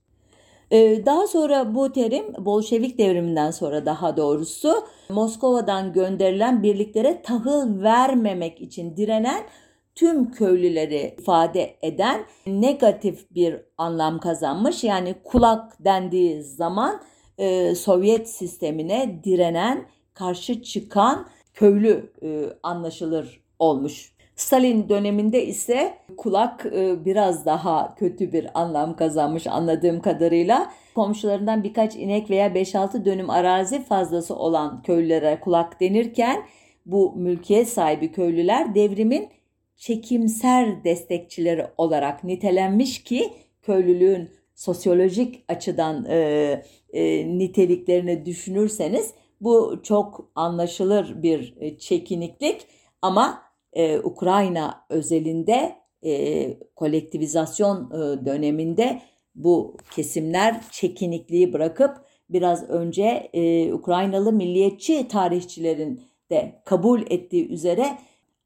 Ee, 0.71 1.07
daha 1.07 1.27
sonra 1.27 1.75
bu 1.75 1.93
terim 1.93 2.25
Bolşevik 2.39 2.99
devriminden 2.99 3.51
sonra 3.51 3.87
daha 3.87 4.17
doğrusu 4.17 4.75
Moskova'dan 5.09 5.93
gönderilen 5.93 6.63
birliklere 6.63 7.23
tahıl 7.23 7.83
vermemek 7.83 8.61
için 8.61 8.97
direnen 8.97 9.43
tüm 9.99 10.31
köylüleri 10.31 11.15
ifade 11.19 11.77
eden 11.83 12.21
negatif 12.47 13.35
bir 13.35 13.57
anlam 13.79 14.21
kazanmış. 14.21 14.85
Yani 14.85 15.15
kulak 15.25 15.85
dendiği 15.85 16.43
zaman 16.43 17.01
e, 17.39 17.75
Sovyet 17.75 18.29
sistemine 18.29 19.21
direnen, 19.25 19.87
karşı 20.15 20.63
çıkan 20.63 21.27
köylü 21.55 22.13
e, 22.23 22.45
anlaşılır 22.63 23.41
olmuş. 23.59 24.13
Stalin 24.37 24.89
döneminde 24.89 25.47
ise 25.47 25.95
kulak 26.17 26.67
e, 26.67 27.05
biraz 27.05 27.47
daha 27.47 27.95
kötü 27.95 28.33
bir 28.33 28.47
anlam 28.55 28.97
kazanmış 28.97 29.47
anladığım 29.47 30.01
kadarıyla. 30.01 30.73
Komşularından 30.95 31.65
birkaç 31.65 31.97
inek 31.97 32.31
veya 32.31 32.49
5-6 32.49 33.05
dönüm 33.05 33.31
arazi 33.31 33.83
fazlası 33.85 34.37
olan 34.37 34.83
köylülere 34.83 35.41
kulak 35.41 35.81
denirken 35.81 36.43
bu 36.87 37.13
mülkiyet 37.17 37.69
sahibi 37.69 38.13
köylüler 38.13 38.75
devrimin 38.75 39.38
çekimser 39.79 40.85
destekçileri 40.85 41.67
olarak 41.77 42.25
nitelenmiş 42.25 43.03
ki 43.03 43.33
köylülüğün 43.63 44.31
sosyolojik 44.55 45.45
açıdan 45.49 46.05
e, 46.05 46.17
e, 46.93 47.27
niteliklerini 47.39 48.27
düşünürseniz 48.27 49.15
bu 49.41 49.81
çok 49.83 50.31
anlaşılır 50.35 51.23
bir 51.23 51.55
e, 51.61 51.79
çekiniklik. 51.79 52.67
Ama 53.03 53.43
e, 53.73 53.99
Ukrayna 53.99 54.85
özelinde 54.89 55.77
e, 56.05 56.59
kolektivizasyon 56.77 57.91
e, 57.91 58.27
döneminde 58.27 59.03
bu 59.35 59.77
kesimler 59.97 60.61
çekinikliği 60.71 61.53
bırakıp 61.53 61.97
biraz 62.31 62.71
önce 62.71 63.31
e, 63.33 63.73
Ukraynalı 63.73 64.33
milliyetçi 64.33 65.09
tarihçilerin 65.09 66.03
de 66.31 66.63
kabul 66.65 67.03
ettiği 67.11 67.49
üzere 67.49 67.99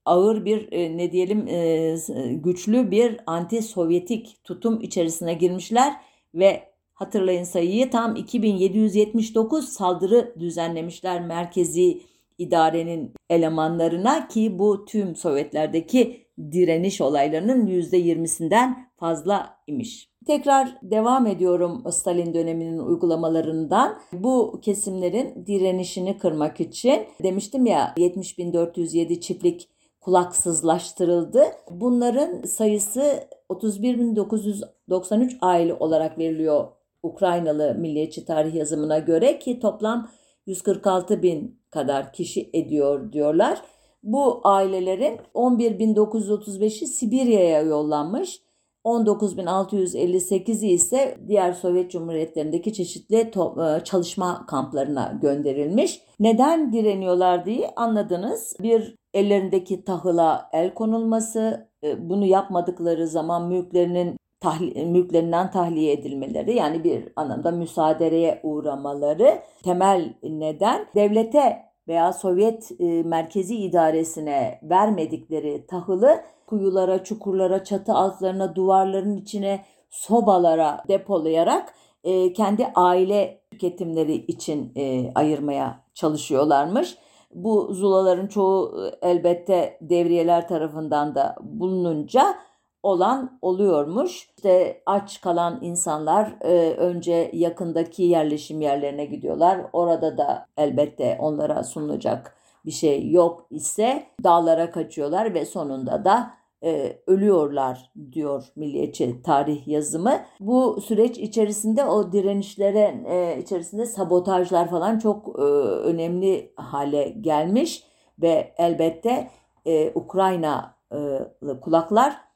ağır 0.05 0.45
bir 0.45 0.73
e, 0.73 0.97
ne 0.97 1.13
diyelim 1.13 1.49
e, 1.49 1.97
güçlü 2.33 2.91
bir 2.91 3.17
anti-Sovyetik 3.27 4.45
tutum 4.45 4.81
içerisine 4.81 5.35
girmişler 5.35 5.93
ve 6.35 6.63
hatırlayın 6.95 7.45
sayıyı 7.45 7.91
tam 7.91 8.17
2779 8.17 9.69
saldırı 9.69 10.35
düzenlemişler 10.39 11.27
merkezi 11.27 12.01
idarenin 12.39 13.13
elemanlarına 13.31 14.29
ki 14.29 14.59
bu 14.59 14.85
tüm 14.85 15.17
Sovyetlerdeki 15.17 16.23
direniş 16.53 17.01
olaylarının 17.01 17.67
%20'sinden 17.67 18.87
fazla 18.97 19.57
imiş. 19.67 20.09
Tekrar 20.27 20.79
devam 20.83 21.27
ediyorum 21.27 21.83
Stalin 21.93 22.35
döneminin 22.35 22.79
uygulamalarından. 22.79 23.99
Bu 24.13 24.61
kesimlerin 24.63 25.47
direnişini 25.47 26.19
kırmak 26.19 26.61
için 26.61 27.07
demiştim 27.23 27.67
ya 27.67 27.95
70.407 27.97 29.21
çiftlik 29.21 29.69
kulaksızlaştırıldı. 30.03 31.45
Bunların 31.71 32.43
sayısı 32.43 33.25
31.993 33.51 35.39
aile 35.41 35.75
olarak 35.75 36.19
veriliyor 36.19 36.69
Ukraynalı 37.03 37.75
milliyetçi 37.75 38.25
tarih 38.25 38.55
yazımına 38.55 38.99
göre 38.99 39.39
ki 39.39 39.61
toplam 39.61 40.11
146 40.47 41.23
bin 41.23 41.61
kadar 41.71 42.13
kişi 42.13 42.51
ediyor 42.53 43.13
diyorlar. 43.13 43.63
Bu 44.03 44.41
ailelerin 44.45 45.21
11.935'i 45.35 46.87
Sibirya'ya 46.87 47.61
yollanmış. 47.61 48.43
19.658'i 48.85 50.69
ise 50.69 51.19
diğer 51.29 51.53
Sovyet 51.53 51.91
Cumhuriyetlerindeki 51.91 52.73
çeşitli 52.73 53.17
e, 53.17 53.85
çalışma 53.85 54.47
kamplarına 54.47 55.19
gönderilmiş. 55.23 56.01
Neden 56.21 56.73
direniyorlar 56.73 57.47
diye 57.47 57.71
anladınız. 57.77 58.57
Bir 58.61 58.97
ellerindeki 59.15 59.85
tahıla 59.85 60.49
el 60.53 60.75
konulması, 60.75 61.69
e, 61.85 62.09
bunu 62.09 62.27
yapmadıkları 62.27 63.09
zaman 63.09 63.49
mülklerinin 63.49 64.17
tahli, 64.41 64.87
mülklerinden 64.87 65.51
tahliye 65.51 65.93
edilmeleri 65.93 66.55
yani 66.55 66.85
bir 66.85 67.09
anlamda 67.17 67.51
müsaadereye 67.51 68.41
uğramaları 68.43 69.43
temel 69.65 70.15
neden 70.23 70.87
devlete 70.95 71.72
veya 71.89 72.13
Sovyet 72.13 72.71
e, 72.81 73.03
merkezi 73.03 73.57
idaresine 73.57 74.61
vermedikleri 74.63 75.67
tahılı 75.67 76.21
kuyulara, 76.47 77.05
çukurlara, 77.05 77.65
çatı 77.65 77.93
altlarına, 77.93 78.55
duvarların 78.55 79.17
içine, 79.17 79.65
sobalara 79.91 80.85
depolayarak 80.89 81.75
e, 82.05 82.33
kendi 82.33 82.67
aile 82.75 83.41
tüketimleri 83.51 84.15
için 84.15 84.73
e, 84.77 85.13
ayırmaya 85.15 85.85
çalışıyorlarmış. 85.95 86.97
Bu 87.35 87.75
zulaların 87.75 88.27
çoğu 88.27 88.87
e, 88.87 89.09
elbette 89.09 89.79
devriyeler 89.81 90.49
tarafından 90.49 91.15
da 91.15 91.37
bulununca 91.43 92.35
olan 92.83 93.39
oluyormuş. 93.43 94.29
İşte 94.37 94.83
aç 94.87 95.21
kalan 95.21 95.59
insanlar 95.63 96.35
e, 96.41 96.75
önce 96.75 97.31
yakındaki 97.33 98.03
yerleşim 98.03 98.61
yerlerine 98.61 99.05
gidiyorlar. 99.05 99.61
Orada 99.73 100.19
da 100.19 100.47
elbette 100.57 101.17
onlara 101.21 101.65
sunulacak 101.65 102.37
bir 102.67 102.71
şey 102.71 103.11
yok 103.11 103.47
ise 103.51 104.07
dağlara 104.25 104.71
kaçıyorlar 104.71 105.35
ve 105.35 105.45
sonunda 105.45 106.05
da 106.05 106.31
e, 106.65 106.99
ölüyorlar 107.07 107.91
diyor 108.13 108.45
milliyetçi 108.57 109.23
tarih 109.23 109.69
yazımı. 109.69 110.13
Bu 110.41 110.81
süreç 110.81 111.19
içerisinde 111.19 111.85
o 111.85 112.13
direnişlere 112.13 113.03
e, 113.07 113.39
içerisinde 113.43 113.87
sabotajlar 113.87 114.71
falan 114.71 114.99
çok 114.99 115.39
e, 115.39 115.43
önemli 115.83 116.53
hale 116.57 117.09
gelmiş 117.09 117.85
ve 118.23 118.55
elbette 118.57 119.31
e, 119.67 119.93
Ukraynalı 119.95 121.61
kulaklar 121.61 122.32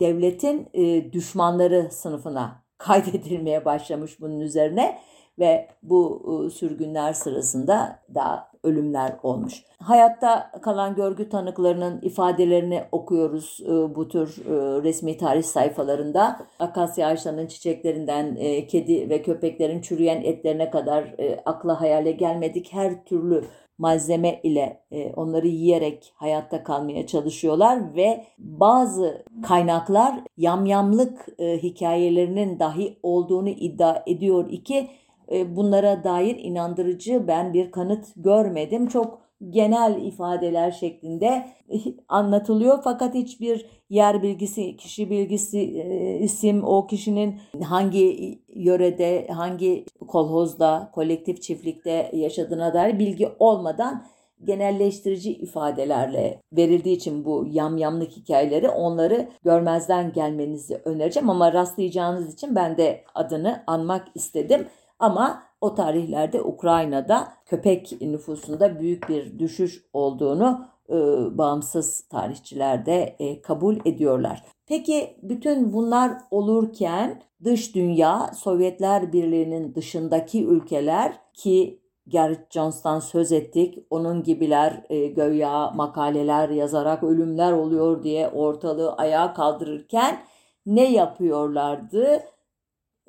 devletin 0.00 0.68
e, 0.74 1.12
düşmanları 1.12 1.88
sınıfına 1.90 2.62
kaydedilmeye 2.78 3.64
başlamış 3.64 4.20
bunun 4.20 4.40
üzerine 4.40 4.98
ve 5.38 5.68
bu 5.82 6.22
e, 6.46 6.50
sürgünler 6.50 7.12
sırasında 7.12 7.98
da 8.14 8.48
ölümler 8.64 9.12
olmuş. 9.22 9.62
Hayatta 9.82 10.50
kalan 10.62 10.94
görgü 10.94 11.28
tanıklarının 11.28 12.00
ifadelerini 12.02 12.84
okuyoruz 12.92 13.60
bu 13.96 14.08
tür 14.08 14.36
resmi 14.82 15.16
tarih 15.16 15.42
sayfalarında. 15.42 16.40
Akasya 16.58 17.08
ağaçlarının 17.08 17.46
çiçeklerinden 17.46 18.34
kedi 18.66 19.10
ve 19.10 19.22
köpeklerin 19.22 19.80
çürüyen 19.80 20.22
etlerine 20.22 20.70
kadar 20.70 21.14
akla 21.46 21.80
hayale 21.80 22.12
gelmedik 22.12 22.72
her 22.72 23.04
türlü 23.04 23.44
malzeme 23.78 24.40
ile 24.42 24.80
e, 24.90 25.12
onları 25.12 25.48
yiyerek 25.48 26.12
hayatta 26.14 26.64
kalmaya 26.64 27.06
çalışıyorlar 27.06 27.96
ve 27.96 28.24
bazı 28.38 29.24
kaynaklar 29.42 30.20
yamyamlık 30.36 31.26
e, 31.38 31.58
hikayelerinin 31.62 32.58
dahi 32.58 32.98
olduğunu 33.02 33.48
iddia 33.48 34.02
ediyor 34.06 34.50
iki 34.50 34.88
e, 35.32 35.56
bunlara 35.56 36.04
dair 36.04 36.36
inandırıcı 36.36 37.28
ben 37.28 37.54
bir 37.54 37.70
kanıt 37.70 38.06
görmedim. 38.16 38.86
Çok 38.86 39.27
genel 39.50 40.02
ifadeler 40.02 40.70
şeklinde 40.70 41.48
anlatılıyor 42.08 42.80
fakat 42.84 43.14
hiçbir 43.14 43.66
yer 43.90 44.22
bilgisi, 44.22 44.76
kişi 44.76 45.10
bilgisi, 45.10 45.58
e, 45.58 46.18
isim 46.18 46.64
o 46.64 46.86
kişinin 46.86 47.40
hangi 47.62 48.38
yörede, 48.54 49.26
hangi 49.26 49.84
kolhozda, 50.08 50.90
kolektif 50.94 51.42
çiftlikte 51.42 52.10
yaşadığına 52.14 52.74
dair 52.74 52.98
bilgi 52.98 53.28
olmadan 53.38 54.04
genelleştirici 54.44 55.32
ifadelerle 55.32 56.42
verildiği 56.52 56.96
için 56.96 57.24
bu 57.24 57.46
yamyamlık 57.50 58.10
hikayeleri 58.12 58.68
onları 58.68 59.28
görmezden 59.44 60.12
gelmenizi 60.12 60.80
önereceğim 60.84 61.30
ama 61.30 61.52
rastlayacağınız 61.52 62.34
için 62.34 62.56
ben 62.56 62.76
de 62.76 63.04
adını 63.14 63.64
anmak 63.66 64.08
istedim. 64.14 64.66
Ama 64.98 65.42
o 65.60 65.74
tarihlerde 65.74 66.42
Ukrayna'da 66.42 67.28
köpek 67.46 68.02
nüfusunda 68.02 68.80
büyük 68.80 69.08
bir 69.08 69.38
düşüş 69.38 69.84
olduğunu 69.92 70.66
e, 70.88 70.94
bağımsız 71.38 72.00
tarihçiler 72.00 72.86
de 72.86 73.16
e, 73.18 73.42
kabul 73.42 73.76
ediyorlar. 73.84 74.44
Peki 74.66 75.16
bütün 75.22 75.72
bunlar 75.72 76.12
olurken 76.30 77.22
dış 77.44 77.74
dünya 77.74 78.30
Sovyetler 78.36 79.12
Birliği'nin 79.12 79.74
dışındaki 79.74 80.46
ülkeler 80.46 81.12
ki 81.34 81.80
Gerrit 82.08 82.50
Jones'tan 82.50 83.00
söz 83.00 83.32
ettik. 83.32 83.78
Onun 83.90 84.22
gibiler 84.22 84.82
e, 84.88 85.06
göya 85.06 85.70
makaleler 85.70 86.48
yazarak 86.48 87.02
ölümler 87.04 87.52
oluyor 87.52 88.02
diye 88.02 88.28
ortalığı 88.28 88.92
ayağa 88.92 89.34
kaldırırken 89.34 90.18
ne 90.66 90.92
yapıyorlardı? 90.92 92.22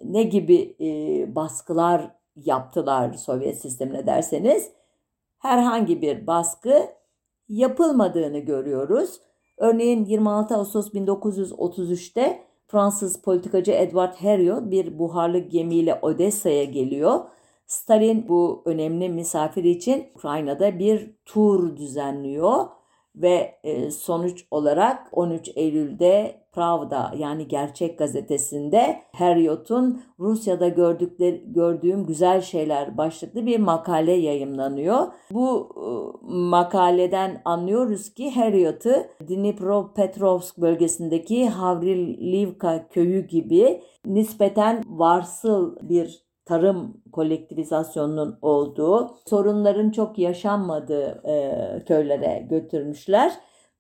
Ne 0.04 0.24
gibi 0.24 0.76
e, 0.80 1.36
baskılar 1.36 2.12
yaptılar 2.36 3.14
Sovyet 3.14 3.62
sistemine 3.62 4.08
derseniz 4.08 4.72
herhangi 5.40 6.02
bir 6.02 6.28
baskı 6.28 6.90
yapılmadığını 7.50 8.40
görüyoruz. 8.40 9.20
Örneğin 9.58 10.06
26 10.06 10.56
Ağustos 10.56 10.94
1933'te 10.94 12.44
Fransız 12.68 13.22
politikacı 13.22 13.72
Edward 13.72 14.14
Herriot 14.18 14.72
bir 14.72 15.00
buharlı 15.00 15.38
gemiyle 15.38 16.00
Odessa'ya 16.02 16.64
geliyor. 16.64 17.20
Stalin 17.66 18.28
bu 18.30 18.62
önemli 18.66 19.10
misafir 19.10 19.64
için 19.64 20.08
Ukrayna'da 20.16 20.80
bir 20.80 21.16
tur 21.26 21.78
düzenliyor 21.78 22.66
ve 23.22 23.60
e, 23.64 23.92
sonuç 23.92 24.46
olarak 24.52 25.08
13 25.12 25.52
Eylül'de 25.56 26.40
Pravda 26.52 27.12
yani 27.18 27.48
Gerçek 27.48 28.00
gazetesinde 28.00 29.02
Herriot'un 29.12 30.02
Rusya'da 30.20 30.68
gördükleri, 30.68 31.44
gördüğüm 31.48 32.06
güzel 32.06 32.42
şeyler 32.42 32.98
başlıklı 32.98 33.46
bir 33.46 33.60
makale 33.60 34.12
yayımlanıyor. 34.12 35.08
Bu 35.32 35.70
e, 35.76 35.86
makaleden 36.34 37.42
anlıyoruz 37.46 38.14
ki 38.14 38.32
Herriot'u 38.32 38.94
Dnipropetrovsk 39.30 40.58
bölgesindeki 40.58 41.50
Havrilivka 41.50 42.88
köyü 42.88 43.28
gibi 43.28 43.82
nispeten 44.06 44.84
varsıl 44.88 45.76
bir 45.82 46.29
tarım 46.50 47.02
kolektivizasyonunun 47.12 48.40
olduğu, 48.42 49.18
sorunların 49.26 49.92
çok 49.92 50.20
yaşanmadığı 50.20 51.22
e, 51.28 51.84
köylere 51.86 52.48
götürmüşler. 52.50 53.34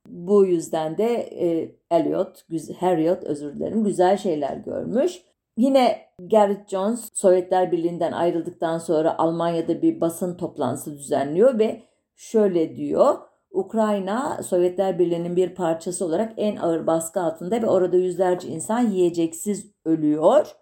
Bu 0.07 0.45
yüzden 0.45 0.97
de 0.97 1.13
e, 1.15 1.75
Eliot, 1.91 2.45
Harriot 2.79 3.23
özür 3.23 3.55
dilerim 3.55 3.83
güzel 3.83 4.17
şeyler 4.17 4.57
görmüş. 4.57 5.21
Yine 5.57 5.97
Gerrit 6.27 6.69
Jones 6.69 7.09
Sovyetler 7.13 7.71
Birliği'nden 7.71 8.11
ayrıldıktan 8.11 8.77
sonra 8.77 9.17
Almanya'da 9.17 9.81
bir 9.81 10.01
basın 10.01 10.37
toplantısı 10.37 10.97
düzenliyor 10.97 11.59
ve 11.59 11.81
şöyle 12.15 12.75
diyor. 12.75 13.15
Ukrayna 13.51 14.43
Sovyetler 14.43 14.99
Birliği'nin 14.99 15.35
bir 15.35 15.55
parçası 15.55 16.05
olarak 16.05 16.33
en 16.37 16.55
ağır 16.55 16.87
baskı 16.87 17.21
altında 17.21 17.61
ve 17.61 17.67
orada 17.67 17.97
yüzlerce 17.97 18.47
insan 18.47 18.79
yiyeceksiz 18.79 19.71
ölüyor. 19.85 20.55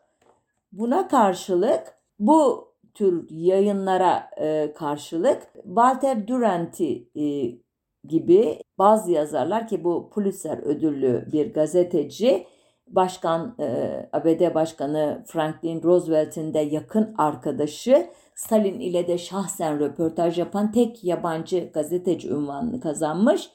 Buna 0.72 1.08
karşılık 1.08 1.97
bu 2.20 2.68
tür 2.94 3.30
yayınlara 3.30 4.30
e, 4.38 4.74
karşılık 4.74 5.54
Walter 5.54 6.28
Duranty 6.28 6.94
e, 7.16 7.58
gibi 8.04 8.60
bazı 8.78 9.12
yazarlar 9.12 9.68
ki 9.68 9.84
bu 9.84 10.10
Pulitzer 10.10 10.58
ödüllü 10.58 11.28
bir 11.32 11.54
gazeteci 11.54 12.48
Başkan 12.88 13.56
e, 13.60 14.10
ABD 14.14 14.56
Başkanı 14.56 15.24
Franklin 15.28 15.84
Roosevelt'in 15.84 16.54
de 16.54 16.60
yakın 16.60 17.16
arkadaşı 17.18 18.10
Stalin 18.36 18.80
ile 18.80 19.08
de 19.08 19.18
şahsen 19.18 19.80
röportaj 19.80 20.40
yapan 20.40 20.72
tek 20.72 21.04
yabancı 21.04 21.70
gazeteci 21.74 22.34
unvanını 22.34 22.80
kazanmış. 22.80 23.50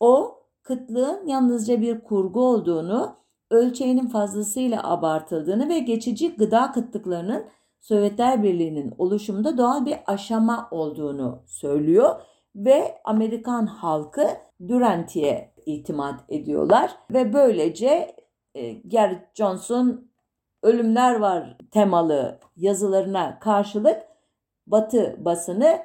O 0.00 0.38
kıtlığın 0.62 1.26
yalnızca 1.26 1.80
bir 1.80 2.00
kurgu 2.00 2.40
olduğunu, 2.40 3.16
ölçeğinin 3.50 4.06
fazlasıyla 4.06 4.90
abartıldığını 4.90 5.68
ve 5.68 5.78
geçici 5.78 6.36
gıda 6.36 6.72
kıtlıklarının 6.72 7.44
Sovyetler 7.82 8.42
Birliği'nin 8.42 8.94
oluşumunda 8.98 9.58
doğal 9.58 9.86
bir 9.86 9.96
aşama 10.06 10.68
olduğunu 10.70 11.42
söylüyor 11.46 12.20
ve 12.56 13.00
Amerikan 13.04 13.66
halkı 13.66 14.28
Duranty'e 14.68 15.54
itimat 15.66 16.20
ediyorlar 16.28 16.90
ve 17.10 17.32
böylece 17.32 18.16
e, 18.54 18.72
Gerrit 18.72 19.22
Johnson 19.34 20.10
ölümler 20.62 21.20
var 21.20 21.56
temalı 21.70 22.38
yazılarına 22.56 23.38
karşılık 23.38 24.02
Batı 24.66 25.16
basını 25.24 25.78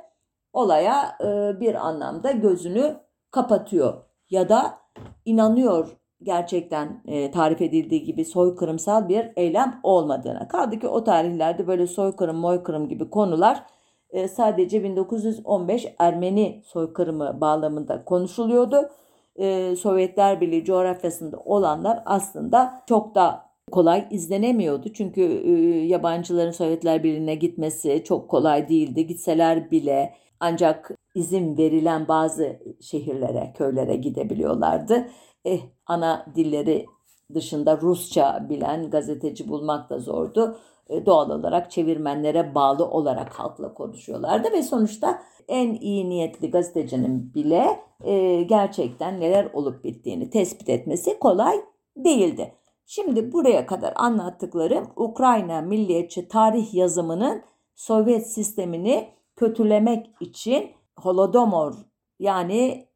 olaya 0.53 1.17
e, 1.21 1.59
bir 1.59 1.87
anlamda 1.87 2.31
gözünü 2.31 2.97
kapatıyor 3.31 4.03
ya 4.29 4.49
da 4.49 4.79
inanıyor 5.25 5.97
gerçekten 6.23 7.01
e, 7.07 7.31
tarif 7.31 7.61
edildiği 7.61 8.03
gibi 8.03 8.25
soykırımsal 8.25 9.09
bir 9.09 9.31
eylem 9.35 9.79
olmadığına. 9.83 10.47
Kaldı 10.47 10.79
ki 10.79 10.87
o 10.87 11.03
tarihlerde 11.03 11.67
böyle 11.67 11.87
soykırım, 11.87 12.37
moykırım 12.37 12.89
gibi 12.89 13.09
konular 13.09 13.63
e, 14.09 14.27
sadece 14.27 14.83
1915 14.83 15.87
Ermeni 15.99 16.61
soykırımı 16.65 17.41
bağlamında 17.41 18.05
konuşuluyordu. 18.05 18.89
E, 19.35 19.75
Sovyetler 19.75 20.41
Birliği 20.41 20.65
coğrafyasında 20.65 21.37
olanlar 21.37 21.99
aslında 22.05 22.83
çok 22.87 23.15
da 23.15 23.47
kolay 23.71 24.07
izlenemiyordu. 24.11 24.93
Çünkü 24.93 25.21
e, 25.21 25.51
yabancıların 25.85 26.51
Sovyetler 26.51 27.03
Birliği'ne 27.03 27.35
gitmesi 27.35 28.03
çok 28.03 28.29
kolay 28.29 28.69
değildi. 28.69 29.07
Gitseler 29.07 29.71
bile 29.71 30.13
ancak 30.39 30.91
izin 31.15 31.57
verilen 31.57 32.07
bazı 32.07 32.59
şehirlere, 32.81 33.53
köylere 33.57 33.95
gidebiliyorlardı. 33.95 35.07
Eh, 35.47 35.61
ana 35.85 36.25
dilleri 36.35 36.85
dışında 37.33 37.81
Rusça 37.81 38.45
bilen 38.49 38.89
gazeteci 38.89 39.49
bulmak 39.49 39.89
da 39.89 39.99
zordu. 39.99 40.57
E, 40.89 41.05
doğal 41.05 41.29
olarak 41.29 41.71
çevirmenlere 41.71 42.55
bağlı 42.55 42.85
olarak 42.85 43.33
halkla 43.33 43.73
konuşuyorlardı 43.73 44.51
ve 44.51 44.63
sonuçta 44.63 45.21
en 45.47 45.73
iyi 45.73 46.09
niyetli 46.09 46.51
gazetecinin 46.51 47.33
bile 47.33 47.79
e, 48.03 48.43
gerçekten 48.43 49.19
neler 49.19 49.49
olup 49.53 49.83
bittiğini 49.83 50.29
tespit 50.29 50.69
etmesi 50.69 51.19
kolay 51.19 51.61
değildi. 51.97 52.53
Şimdi 52.85 53.31
buraya 53.31 53.65
kadar 53.65 53.93
anlattıklarım 53.95 54.87
Ukrayna 54.95 55.61
milliyetçi 55.61 56.27
tarih 56.27 56.73
yazımının 56.73 57.41
Sovyet 57.75 58.27
sistemini 58.27 59.09
kötülemek 59.35 60.09
için 60.19 60.71
Holodomor 60.99 61.73
yani 62.19 62.87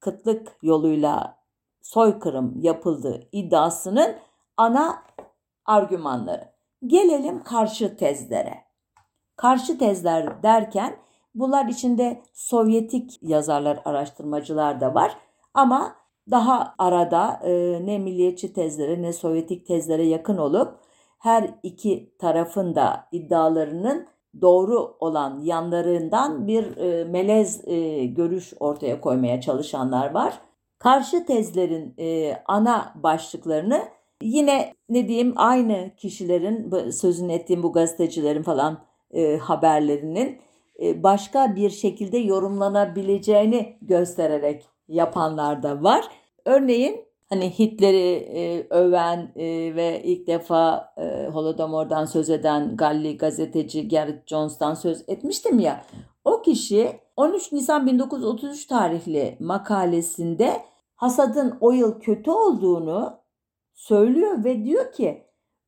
kıtlık 0.00 0.58
yoluyla 0.62 1.37
soykırım 1.88 2.54
yapıldığı 2.60 3.28
iddiasının 3.32 4.16
ana 4.56 5.02
argümanları. 5.64 6.52
Gelelim 6.86 7.42
karşı 7.42 7.96
tezlere. 7.96 8.54
Karşı 9.36 9.78
tezler 9.78 10.42
derken 10.42 10.96
bunlar 11.34 11.66
içinde 11.66 12.22
Sovyetik 12.32 13.18
yazarlar, 13.22 13.80
araştırmacılar 13.84 14.80
da 14.80 14.94
var. 14.94 15.16
Ama 15.54 15.96
daha 16.30 16.74
arada 16.78 17.40
e, 17.44 17.80
ne 17.86 17.98
milliyetçi 17.98 18.52
tezlere 18.52 19.02
ne 19.02 19.12
Sovyetik 19.12 19.66
tezlere 19.66 20.06
yakın 20.06 20.36
olup 20.36 20.78
her 21.18 21.50
iki 21.62 22.16
tarafın 22.18 22.74
da 22.74 23.08
iddialarının 23.12 24.06
doğru 24.40 24.96
olan 25.00 25.40
yanlarından 25.40 26.46
bir 26.46 26.76
e, 26.76 27.04
melez 27.04 27.68
e, 27.68 28.06
görüş 28.06 28.54
ortaya 28.60 29.00
koymaya 29.00 29.40
çalışanlar 29.40 30.10
var. 30.10 30.47
Karşı 30.78 31.26
tezlerin 31.26 31.94
e, 31.98 32.36
ana 32.46 32.94
başlıklarını 33.02 33.82
yine 34.22 34.74
ne 34.88 35.08
diyeyim 35.08 35.32
aynı 35.36 35.90
kişilerin 35.96 36.90
sözünü 36.90 37.32
ettiğim 37.32 37.62
bu 37.62 37.72
gazetecilerin 37.72 38.42
falan 38.42 38.78
e, 39.10 39.36
haberlerinin 39.36 40.38
e, 40.82 41.02
başka 41.02 41.56
bir 41.56 41.70
şekilde 41.70 42.18
yorumlanabileceğini 42.18 43.76
göstererek 43.82 44.64
yapanlar 44.88 45.62
da 45.62 45.82
var. 45.82 46.04
Örneğin 46.44 47.04
hani 47.28 47.58
Hitler'i 47.58 48.14
e, 48.14 48.66
öven 48.70 49.32
e, 49.36 49.74
ve 49.74 50.02
ilk 50.04 50.26
defa 50.26 50.94
e, 50.96 51.28
Holodomor'dan 51.32 52.04
söz 52.04 52.30
eden 52.30 52.76
Galli 52.76 53.16
gazeteci 53.16 53.88
Garrett 53.88 54.28
Jones'tan 54.28 54.74
söz 54.74 55.04
etmiştim 55.08 55.58
ya. 55.58 55.84
O 56.28 56.42
kişi 56.42 57.00
13 57.16 57.52
Nisan 57.52 57.86
1933 57.86 58.66
tarihli 58.66 59.36
makalesinde 59.40 60.62
hasadın 60.94 61.58
o 61.60 61.72
yıl 61.72 62.00
kötü 62.00 62.30
olduğunu 62.30 63.18
söylüyor 63.74 64.44
ve 64.44 64.64
diyor 64.64 64.92
ki 64.92 65.24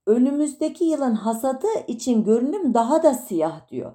önümüzdeki 0.07 0.85
yılın 0.85 1.14
hasadı 1.14 1.66
için 1.87 2.25
görünüm 2.25 2.75
daha 2.75 3.03
da 3.03 3.14
siyah 3.14 3.68
diyor. 3.68 3.92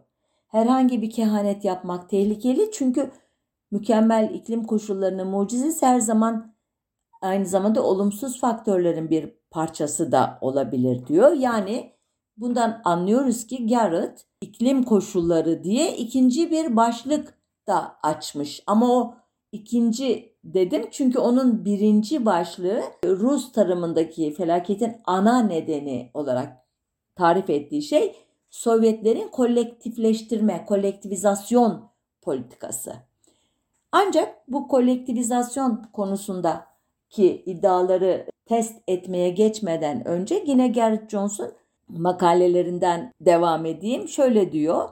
Herhangi 0.48 1.02
bir 1.02 1.10
kehanet 1.10 1.66
yapmak 1.66 2.10
tehlikeli 2.10 2.72
çünkü 2.72 3.12
mükemmel 3.72 4.30
iklim 4.34 4.64
koşullarının 4.64 5.28
mucizesi 5.28 5.86
her 5.86 6.00
zaman 6.00 6.56
aynı 7.22 7.46
zamanda 7.46 7.84
olumsuz 7.84 8.40
faktörlerin 8.40 9.10
bir 9.10 9.38
parçası 9.52 10.12
da 10.12 10.38
olabilir 10.42 11.08
diyor. 11.08 11.32
Yani 11.32 11.95
bundan 12.38 12.82
anlıyoruz 12.84 13.48
ki 13.48 13.68
Garrett 13.68 14.26
iklim 14.42 14.84
koşulları 14.84 15.64
diye 15.64 15.98
ikinci 15.98 16.52
bir 16.52 16.76
başlık 16.76 17.34
da 17.68 17.98
açmış. 18.04 18.64
Ama 18.68 18.92
o 18.94 19.16
ikinci 19.52 20.36
dedim 20.44 20.88
çünkü 20.92 21.20
onun 21.20 21.66
birinci 21.66 22.26
başlığı 22.26 22.82
Rus 23.06 23.52
tarımındaki 23.52 24.34
felaketin 24.34 24.96
ana 25.06 25.40
nedeni 25.40 26.12
olarak 26.14 26.58
tarif 27.16 27.50
ettiği 27.50 27.82
şey 27.82 28.16
Sovyetlerin 28.56 29.28
kolektifleştirme, 29.28 30.66
kolektivizasyon 30.66 31.90
politikası. 32.22 32.94
Ancak 33.92 34.48
bu 34.48 34.68
kolektivizasyon 34.68 35.84
konusunda 35.94 36.68
ki 37.10 37.44
iddiaları 37.46 38.26
test 38.46 38.82
etmeye 38.88 39.30
geçmeden 39.30 40.08
önce 40.08 40.44
yine 40.48 40.68
Garrett 40.68 41.10
Jones'un 41.10 41.52
makalelerinden 41.90 43.12
devam 43.22 43.66
edeyim. 43.66 44.08
Şöyle 44.08 44.52
diyor. 44.52 44.90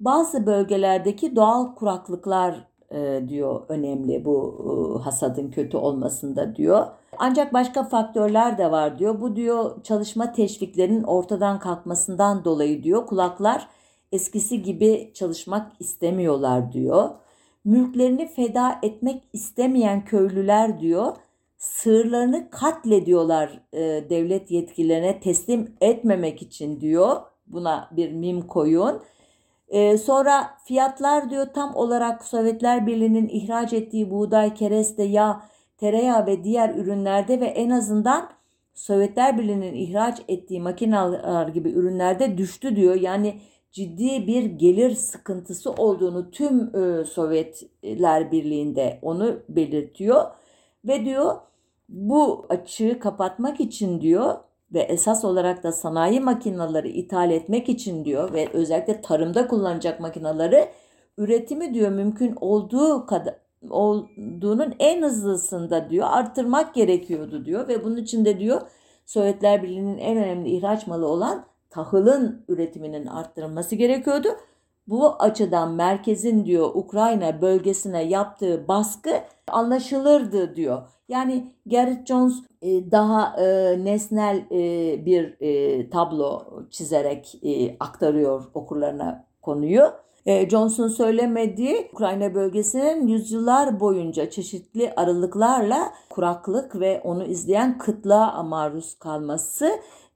Bazı 0.00 0.46
bölgelerdeki 0.46 1.36
doğal 1.36 1.74
kuraklıklar 1.74 2.66
e, 2.90 3.28
diyor 3.28 3.62
önemli 3.68 4.24
bu 4.24 4.58
e, 5.00 5.02
hasadın 5.02 5.50
kötü 5.50 5.76
olmasında 5.76 6.56
diyor. 6.56 6.86
Ancak 7.18 7.52
başka 7.52 7.84
faktörler 7.84 8.58
de 8.58 8.70
var 8.70 8.98
diyor. 8.98 9.20
Bu 9.20 9.36
diyor 9.36 9.82
çalışma 9.82 10.32
teşviklerinin 10.32 11.02
ortadan 11.02 11.58
kalkmasından 11.58 12.44
dolayı 12.44 12.82
diyor 12.82 13.06
kulaklar 13.06 13.68
eskisi 14.12 14.62
gibi 14.62 15.10
çalışmak 15.14 15.72
istemiyorlar 15.80 16.72
diyor. 16.72 17.08
Mülklerini 17.64 18.28
feda 18.28 18.78
etmek 18.82 19.22
istemeyen 19.32 20.04
köylüler 20.04 20.80
diyor 20.80 21.16
sığırlarını 21.66 22.50
katlediyorlar 22.50 23.60
e, 23.72 23.80
devlet 24.10 24.50
yetkililerine 24.50 25.20
teslim 25.20 25.74
etmemek 25.80 26.42
için 26.42 26.80
diyor. 26.80 27.16
Buna 27.46 27.88
bir 27.92 28.12
mim 28.12 28.46
koyun. 28.46 29.02
E, 29.68 29.98
sonra 29.98 30.50
fiyatlar 30.64 31.30
diyor 31.30 31.46
tam 31.54 31.76
olarak 31.76 32.24
Sovyetler 32.24 32.86
Birliği'nin 32.86 33.28
ihraç 33.28 33.72
ettiği 33.72 34.10
buğday, 34.10 34.54
kereste, 34.54 35.02
yağ, 35.02 35.40
tereyağı 35.78 36.26
ve 36.26 36.44
diğer 36.44 36.74
ürünlerde 36.74 37.40
ve 37.40 37.46
en 37.46 37.70
azından 37.70 38.30
Sovyetler 38.74 39.38
Birliği'nin 39.38 39.74
ihraç 39.74 40.22
ettiği 40.28 40.60
makineler 40.60 41.48
gibi 41.48 41.70
ürünlerde 41.70 42.38
düştü 42.38 42.76
diyor. 42.76 42.94
Yani 42.94 43.40
ciddi 43.72 44.26
bir 44.26 44.44
gelir 44.44 44.94
sıkıntısı 44.94 45.72
olduğunu 45.72 46.30
tüm 46.30 46.76
e, 46.76 47.04
Sovyetler 47.04 48.32
Birliği'nde 48.32 48.98
onu 49.02 49.38
belirtiyor. 49.48 50.24
Ve 50.84 51.04
diyor 51.04 51.36
bu 51.88 52.46
açığı 52.48 52.98
kapatmak 53.00 53.60
için 53.60 54.00
diyor 54.00 54.34
ve 54.74 54.80
esas 54.80 55.24
olarak 55.24 55.62
da 55.62 55.72
sanayi 55.72 56.20
makineleri 56.20 56.88
ithal 56.90 57.30
etmek 57.30 57.68
için 57.68 58.04
diyor 58.04 58.32
ve 58.32 58.48
özellikle 58.52 59.00
tarımda 59.00 59.48
kullanacak 59.48 60.00
makineleri 60.00 60.68
üretimi 61.18 61.74
diyor 61.74 61.90
mümkün 61.90 62.36
olduğu 62.40 63.06
kadar 63.06 63.34
olduğunun 63.70 64.74
en 64.78 65.02
hızlısında 65.02 65.90
diyor 65.90 66.06
arttırmak 66.10 66.74
gerekiyordu 66.74 67.44
diyor 67.44 67.68
ve 67.68 67.84
bunun 67.84 67.96
için 67.96 68.24
de 68.24 68.38
diyor 68.40 68.60
Sovyetler 69.06 69.62
Birliği'nin 69.62 69.98
en 69.98 70.16
önemli 70.16 70.50
ihraç 70.50 70.86
malı 70.86 71.06
olan 71.06 71.46
tahılın 71.70 72.44
üretiminin 72.48 73.06
arttırılması 73.06 73.74
gerekiyordu. 73.74 74.28
Bu 74.88 75.14
açıdan 75.18 75.72
merkezin 75.72 76.44
diyor 76.44 76.70
Ukrayna 76.74 77.42
bölgesine 77.42 78.02
yaptığı 78.02 78.68
baskı 78.68 79.10
anlaşılırdı 79.48 80.56
diyor. 80.56 80.82
Yani 81.08 81.52
Garrett 81.66 82.06
Jones 82.06 82.34
e, 82.62 82.90
daha 82.90 83.36
e, 83.40 83.44
nesnel 83.84 84.36
e, 84.50 85.06
bir 85.06 85.36
tablo 85.90 86.42
çizerek 86.70 87.40
aktarıyor 87.80 88.44
okurlarına 88.54 89.24
konuyu. 89.42 89.82
Johnson 90.50 90.88
söylemediği 90.88 91.88
Ukrayna 91.92 92.34
bölgesinin 92.34 93.06
yüzyıllar 93.06 93.80
boyunca 93.80 94.30
çeşitli 94.30 94.92
aralıklarla 94.96 95.92
kuraklık 96.10 96.80
ve 96.80 97.00
onu 97.04 97.24
izleyen 97.24 97.78
kıtlığa 97.78 98.42
maruz 98.42 98.94
kalması 98.98 99.70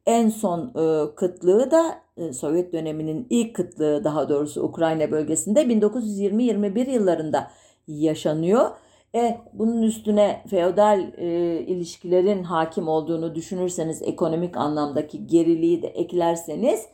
en 0.07 0.29
son 0.29 0.73
kıtlığı 1.17 1.71
da 1.71 2.03
Sovyet 2.33 2.73
döneminin 2.73 3.27
ilk 3.31 3.55
kıtlığı 3.57 4.05
daha 4.05 4.29
doğrusu 4.29 4.63
Ukrayna 4.63 5.11
bölgesinde 5.11 5.63
1920-21 5.63 6.91
yıllarında 6.91 7.51
yaşanıyor. 7.89 8.71
E 9.15 9.39
bunun 9.53 9.83
üstüne 9.83 10.43
feodal 10.51 11.13
e, 11.17 11.59
ilişkilerin 11.61 12.43
hakim 12.43 12.89
olduğunu 12.89 13.35
düşünürseniz 13.35 14.03
ekonomik 14.03 14.57
anlamdaki 14.57 15.27
geriliği 15.27 15.83
de 15.83 15.87
eklerseniz 15.87 16.87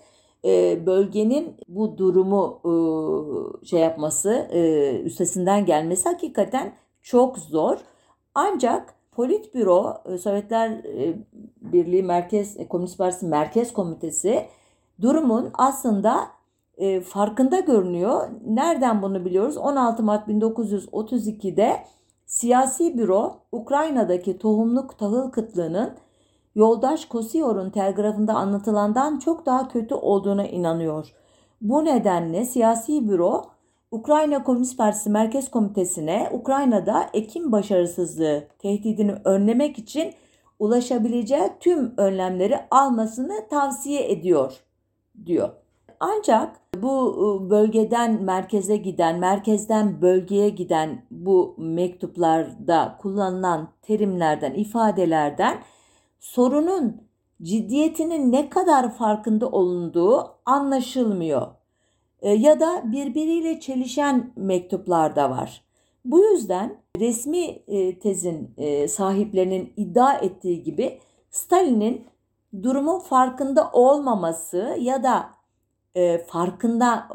e, 0.45 0.87
bölgenin 0.87 1.57
bu 1.69 1.99
durumu 1.99 2.61
e, 2.65 3.67
şey 3.67 3.81
yapması 3.81 4.49
e, 4.53 4.91
üstesinden 5.01 5.67
gelmesi 5.67 6.09
hakikaten 6.09 6.75
çok 7.03 7.39
zor. 7.39 7.79
Ancak 8.35 8.95
Politbüro 9.17 9.95
e, 10.05 10.19
Sovyetler 10.19 10.71
e, 10.71 11.17
Birliği 11.61 12.03
Merkez 12.03 12.61
e, 12.61 12.69
Komünist 12.69 12.99
Partisi 12.99 13.27
Merkez 13.27 13.73
Komitesi 13.73 14.47
durumun 15.03 15.51
aslında 15.55 16.37
farkında 17.05 17.61
görünüyor. 17.61 18.29
Nereden 18.47 19.03
bunu 19.03 19.25
biliyoruz? 19.25 19.57
16 19.57 20.03
Mart 20.03 20.29
1932'de 20.29 21.77
Siyasi 22.27 22.99
büro 22.99 23.37
Ukrayna'daki 23.53 24.39
tohumluk 24.39 24.99
tahıl 24.99 25.31
kıtlığının 25.31 25.91
yoldaş 26.55 27.05
Kosiyor'un 27.05 27.71
telgrafında 27.71 28.35
anlatılandan 28.35 29.19
çok 29.19 29.47
daha 29.47 29.69
kötü 29.69 29.95
olduğuna 29.95 30.47
inanıyor. 30.47 31.13
Bu 31.61 31.85
nedenle 31.85 32.45
siyasi 32.45 33.09
büro 33.09 33.45
Ukrayna 33.97 34.45
Komünist 34.45 34.79
Partisi 34.79 35.11
Merkez 35.11 35.51
Komitesi'ne 35.51 36.31
Ukrayna'da 36.33 37.11
ekim 37.13 37.53
başarısızlığı 37.53 38.45
tehdidini 38.59 39.13
önlemek 39.25 39.79
için 39.79 40.15
ulaşabileceği 40.59 41.51
tüm 41.61 41.95
önlemleri 41.97 42.59
almasını 42.71 43.49
tavsiye 43.51 44.13
ediyor 44.13 44.53
diyor. 45.27 45.49
Ancak 46.01 46.57
bu 46.83 47.07
ıı, 47.07 47.51
bölgeden 47.51 48.23
merkeze 48.23 48.77
giden, 48.77 49.19
merkezden 49.19 50.03
bölgeye 50.03 50.49
giden 50.49 51.03
bu 51.11 51.55
mektuplarda 51.59 52.97
kullanılan 53.01 53.69
terimlerden, 53.83 54.55
ifadelerden 54.55 55.59
sorunun 56.21 57.03
ciddiyetinin 57.43 58.33
ne 58.33 58.51
kadar 58.51 58.95
farkında 58.95 59.49
olunduğu 59.49 60.27
anlaşılmıyor. 60.47 61.56
E, 62.23 62.31
ya 62.31 62.61
da 62.61 62.83
birbiriyle 62.93 63.61
çelişen 63.61 64.33
mektuplar 64.37 65.17
da 65.17 65.31
var. 65.31 65.63
Bu 66.05 66.21
yüzden 66.21 66.77
resmi 66.99 67.45
e, 67.47 67.99
tezin 67.99 68.55
e, 68.57 68.89
sahiplerinin 68.89 69.73
iddia 69.77 70.15
ettiği 70.15 70.63
gibi 70.63 71.01
Stalin'in 71.31 72.07
durumun 72.63 72.99
farkında 72.99 73.71
olmaması 73.73 74.77
ya 74.81 75.03
da 75.03 75.37
farkında 76.27 77.09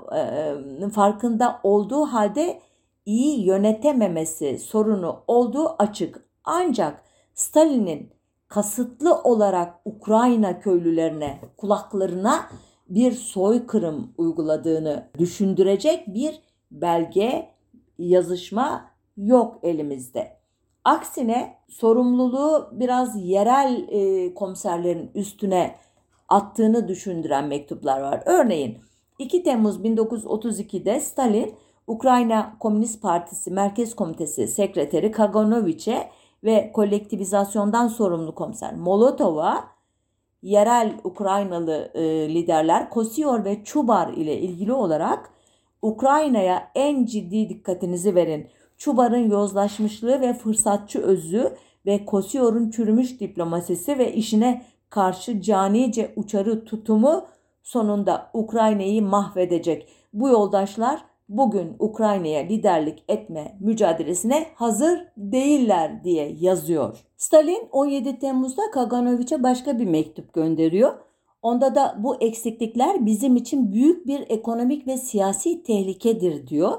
farkında 0.93 1.59
olduğu 1.63 2.05
halde 2.05 2.59
iyi 3.05 3.45
yönetememesi 3.45 4.59
sorunu 4.59 5.19
olduğu 5.27 5.75
açık. 5.79 6.25
Ancak 6.43 7.03
Stalin'in 7.33 8.09
kasıtlı 8.47 9.21
olarak 9.21 9.79
Ukrayna 9.85 10.59
köylülerine, 10.59 11.39
kulaklarına 11.57 12.49
bir 12.91 13.11
soykırım 13.11 14.13
uyguladığını 14.17 15.07
düşündürecek 15.17 16.07
bir 16.07 16.41
belge, 16.71 17.49
yazışma 17.99 18.85
yok 19.17 19.59
elimizde. 19.63 20.37
Aksine 20.85 21.55
sorumluluğu 21.69 22.69
biraz 22.71 23.25
yerel 23.25 23.87
e, 23.89 24.33
komiserlerin 24.33 25.11
üstüne 25.15 25.75
attığını 26.29 26.87
düşündüren 26.87 27.47
mektuplar 27.47 28.01
var. 28.01 28.23
Örneğin 28.25 28.77
2 29.19 29.43
Temmuz 29.43 29.77
1932'de 29.77 30.99
Stalin 30.99 31.55
Ukrayna 31.87 32.55
Komünist 32.59 33.01
Partisi 33.01 33.51
Merkez 33.51 33.95
Komitesi 33.95 34.47
Sekreteri 34.47 35.11
Kaganoviç'e 35.11 36.09
ve 36.43 36.71
kolektivizasyondan 36.73 37.87
sorumlu 37.87 38.35
komiser 38.35 38.75
Molotov'a 38.75 39.65
yerel 40.41 40.93
Ukraynalı 41.03 41.91
e, 41.93 42.01
liderler 42.29 42.89
Kosior 42.89 43.45
ve 43.45 43.63
Çubar 43.63 44.13
ile 44.13 44.39
ilgili 44.39 44.73
olarak 44.73 45.29
Ukrayna'ya 45.81 46.71
en 46.75 47.05
ciddi 47.05 47.49
dikkatinizi 47.49 48.15
verin. 48.15 48.47
Çubar'ın 48.77 49.29
yozlaşmışlığı 49.29 50.21
ve 50.21 50.33
fırsatçı 50.33 51.01
özü 51.01 51.55
ve 51.85 52.05
Kosior'un 52.05 52.69
çürümüş 52.69 53.19
diplomasisi 53.19 53.97
ve 53.97 54.13
işine 54.13 54.65
karşı 54.89 55.41
canice 55.41 56.13
uçarı 56.15 56.65
tutumu 56.65 57.25
sonunda 57.63 58.29
Ukrayna'yı 58.33 59.01
mahvedecek. 59.01 59.89
Bu 60.13 60.29
yoldaşlar 60.29 61.05
bugün 61.29 61.75
Ukrayna'ya 61.79 62.41
liderlik 62.41 63.03
etme 63.07 63.57
mücadelesine 63.59 64.47
hazır 64.55 64.99
değiller 65.17 66.03
diye 66.03 66.35
yazıyor. 66.39 66.97
Stalin 67.21 67.69
17 67.71 68.19
Temmuz'da 68.19 68.71
Kaganoviç'e 68.71 69.43
başka 69.43 69.79
bir 69.79 69.85
mektup 69.85 70.33
gönderiyor. 70.33 70.93
Onda 71.41 71.75
da 71.75 71.95
bu 71.99 72.15
eksiklikler 72.21 73.05
bizim 73.05 73.35
için 73.35 73.71
büyük 73.71 74.07
bir 74.07 74.25
ekonomik 74.29 74.87
ve 74.87 74.97
siyasi 74.97 75.63
tehlikedir 75.63 76.47
diyor. 76.47 76.71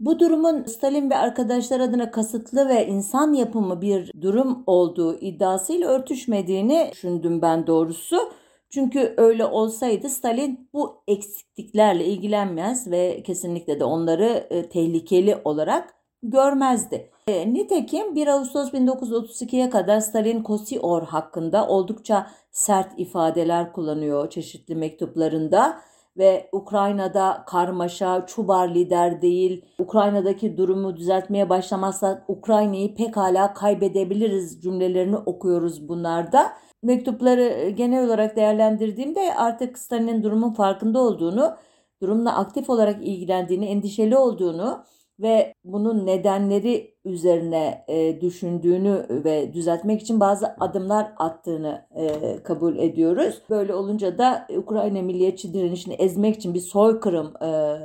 Bu 0.00 0.18
durumun 0.18 0.64
Stalin 0.64 1.10
ve 1.10 1.16
arkadaşlar 1.16 1.80
adına 1.80 2.10
kasıtlı 2.10 2.68
ve 2.68 2.86
insan 2.86 3.32
yapımı 3.32 3.80
bir 3.80 4.12
durum 4.20 4.62
olduğu 4.66 5.18
iddiasıyla 5.20 5.88
örtüşmediğini 5.88 6.88
düşündüm 6.92 7.42
ben 7.42 7.66
doğrusu. 7.66 8.32
Çünkü 8.70 9.14
öyle 9.16 9.44
olsaydı 9.44 10.08
Stalin 10.08 10.68
bu 10.72 11.02
eksikliklerle 11.08 12.04
ilgilenmez 12.04 12.90
ve 12.90 13.22
kesinlikle 13.22 13.80
de 13.80 13.84
onları 13.84 14.46
e, 14.50 14.68
tehlikeli 14.68 15.38
olarak 15.44 15.94
görmezdi. 16.22 17.11
E, 17.26 17.54
nitekim 17.54 18.14
1 18.14 18.26
Ağustos 18.26 18.72
1932'ye 18.72 19.70
kadar 19.70 20.00
Stalin 20.00 20.42
Kosior 20.42 21.02
hakkında 21.02 21.68
oldukça 21.68 22.26
sert 22.50 22.98
ifadeler 23.00 23.72
kullanıyor 23.72 24.30
çeşitli 24.30 24.74
mektuplarında 24.74 25.80
ve 26.16 26.48
Ukrayna'da 26.52 27.44
karmaşa, 27.46 28.26
Çubar 28.26 28.68
lider 28.68 29.22
değil, 29.22 29.64
Ukrayna'daki 29.78 30.56
durumu 30.56 30.96
düzeltmeye 30.96 31.48
başlamazsa 31.48 32.24
Ukrayna'yı 32.28 32.94
pekala 32.94 33.54
kaybedebiliriz 33.54 34.62
cümlelerini 34.62 35.16
okuyoruz 35.16 35.88
bunlarda. 35.88 36.52
Mektupları 36.82 37.42
e, 37.42 37.70
genel 37.70 38.06
olarak 38.06 38.36
değerlendirdiğimde 38.36 39.34
artık 39.34 39.78
Stalin'in 39.78 40.22
durumun 40.22 40.52
farkında 40.52 41.00
olduğunu, 41.00 41.56
durumla 42.00 42.36
aktif 42.36 42.70
olarak 42.70 43.02
ilgilendiğini, 43.02 43.66
endişeli 43.66 44.16
olduğunu 44.16 44.84
ve 45.20 45.54
bunun 45.64 46.06
nedenleri 46.06 46.94
üzerine 47.04 47.84
e, 47.88 48.20
düşündüğünü 48.20 49.06
ve 49.10 49.54
düzeltmek 49.54 50.00
için 50.00 50.20
bazı 50.20 50.54
adımlar 50.60 51.12
attığını 51.16 51.86
e, 51.94 52.38
kabul 52.42 52.76
ediyoruz. 52.78 53.42
Böyle 53.50 53.74
olunca 53.74 54.18
da 54.18 54.46
Ukrayna 54.56 55.02
milliyetçi 55.02 55.54
direnişini 55.54 55.94
ezmek 55.94 56.36
için 56.36 56.54
bir 56.54 56.60
soykırım 56.60 57.32
e, 57.42 57.78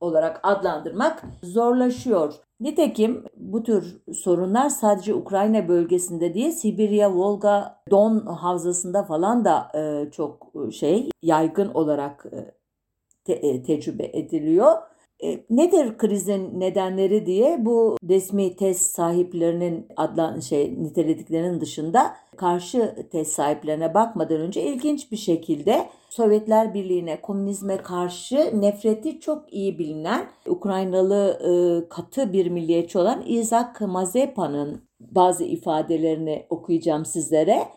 olarak 0.00 0.40
adlandırmak 0.42 1.22
zorlaşıyor. 1.42 2.34
Nitekim 2.60 3.24
bu 3.36 3.62
tür 3.62 4.02
sorunlar 4.14 4.68
sadece 4.68 5.14
Ukrayna 5.14 5.68
bölgesinde 5.68 6.34
değil 6.34 6.50
Sibirya, 6.50 7.14
Volga, 7.14 7.80
Don 7.90 8.26
havzasında 8.26 9.02
falan 9.02 9.44
da 9.44 9.68
e, 9.74 10.10
çok 10.10 10.52
e, 10.68 10.70
şey 10.70 11.10
yaygın 11.22 11.68
olarak 11.74 12.26
e, 12.32 12.58
te, 13.24 13.32
e, 13.32 13.62
tecrübe 13.62 14.10
ediliyor. 14.12 14.76
E, 15.24 15.40
nedir 15.50 15.98
krizin 15.98 16.60
nedenleri 16.60 17.26
diye 17.26 17.56
bu 17.64 17.96
resmi 18.08 18.56
test 18.56 18.94
sahiplerinin 18.94 19.86
adlan 19.96 20.40
şey 20.40 20.82
nitelediklerinin 20.82 21.60
dışında 21.60 22.16
karşı 22.36 23.08
test 23.12 23.32
sahiplerine 23.32 23.94
bakmadan 23.94 24.40
önce 24.40 24.62
ilginç 24.62 25.12
bir 25.12 25.16
şekilde 25.16 25.88
Sovyetler 26.10 26.74
Birliği'ne, 26.74 27.20
komünizme 27.20 27.76
karşı 27.76 28.60
nefreti 28.60 29.20
çok 29.20 29.52
iyi 29.52 29.78
bilinen 29.78 30.26
Ukraynalı 30.46 31.38
e, 31.42 31.50
katı 31.88 32.32
bir 32.32 32.46
milliyetçi 32.46 32.98
olan 32.98 33.22
Isaac 33.26 33.80
Mazepa'nın 33.80 34.82
bazı 35.00 35.44
ifadelerini 35.44 36.46
okuyacağım 36.50 37.04
sizlere. 37.04 37.68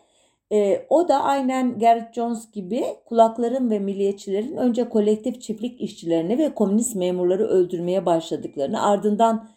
E, 0.52 0.86
o 0.90 1.08
da 1.08 1.22
aynen 1.22 1.78
Garrett 1.78 2.14
Jones 2.14 2.50
gibi 2.50 2.84
kulakların 3.04 3.70
ve 3.70 3.78
milliyetçilerin 3.78 4.56
önce 4.56 4.88
kolektif 4.88 5.42
çiftlik 5.42 5.80
işçilerini 5.80 6.38
ve 6.38 6.54
komünist 6.54 6.96
memurları 6.96 7.46
öldürmeye 7.46 8.06
başladıklarını 8.06 8.82
ardından 8.82 9.48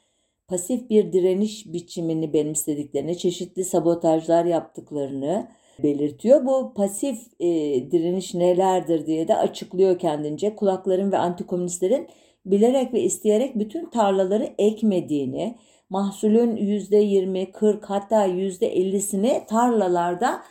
pasif 0.48 0.90
bir 0.90 1.14
direniş 1.14 1.74
biçimini 1.74 2.34
benimsediklerini, 2.34 3.18
çeşitli 3.18 3.64
sabotajlar 3.64 4.46
yaptıklarını 4.46 5.48
belirtiyor. 5.84 6.46
Bu 6.46 6.74
pasif 6.74 7.20
e, 7.40 7.48
direniş 7.92 8.34
nelerdir 8.34 9.06
diye 9.06 9.28
de 9.28 9.36
açıklıyor 9.36 10.00
kendince. 10.00 10.56
Kulakların 10.56 11.12
ve 11.12 11.18
antikomünistlerin 11.18 12.08
bilerek 12.46 12.94
ve 12.94 13.02
isteyerek 13.02 13.60
bütün 13.60 13.90
tarlaları 13.90 14.50
ekmediğini, 14.58 15.56
mahsulün 15.90 16.56
%20, 16.56 17.52
40 17.52 17.90
hatta 17.90 18.28
%50'sini 18.28 19.46
tarlalarda 19.46 20.42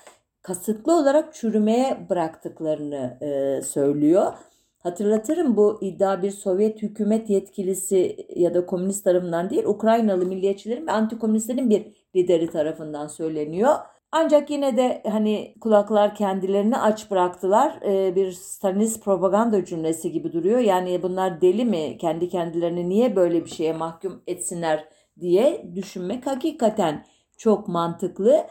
kasıtlı 0.45 0.97
olarak 0.97 1.35
çürümeye 1.35 2.07
bıraktıklarını 2.11 3.19
e, 3.21 3.63
söylüyor. 3.63 4.33
Hatırlatırım 4.79 5.57
bu 5.57 5.79
iddia 5.81 6.23
bir 6.23 6.31
Sovyet 6.31 6.83
hükümet 6.83 7.31
yetkilisi 7.31 8.27
ya 8.37 8.55
da 8.55 8.67
komünist 8.67 9.05
tarafından 9.05 9.51
değil 9.51 9.65
Ukraynalı 9.65 10.27
milliyetçilerin 10.27 10.87
ve 10.87 10.93
antikomünistlerin 10.93 11.71
bir 11.71 11.87
lideri 12.17 12.51
tarafından 12.51 13.07
söyleniyor. 13.07 13.75
Ancak 14.13 14.51
yine 14.51 14.77
de 14.77 15.03
hani 15.11 15.55
kulaklar 15.61 16.15
kendilerini 16.15 16.79
aç 16.79 17.11
bıraktılar. 17.11 17.79
Ee, 17.85 18.17
bir 18.17 18.33
Stalinist 18.33 19.05
propaganda 19.05 19.65
cümlesi 19.65 20.13
gibi 20.13 20.33
duruyor. 20.33 20.59
Yani 20.59 21.03
bunlar 21.03 21.41
deli 21.41 21.65
mi? 21.65 21.99
Kendi 21.99 22.29
kendilerini 22.29 22.89
niye 22.89 23.17
böyle 23.17 23.45
bir 23.45 23.51
şeye 23.51 23.73
mahkum 23.73 24.23
etsinler 24.27 24.89
diye 25.21 25.71
düşünmek 25.75 26.27
hakikaten 26.27 27.05
çok 27.37 27.69
mantıklı. 27.69 28.47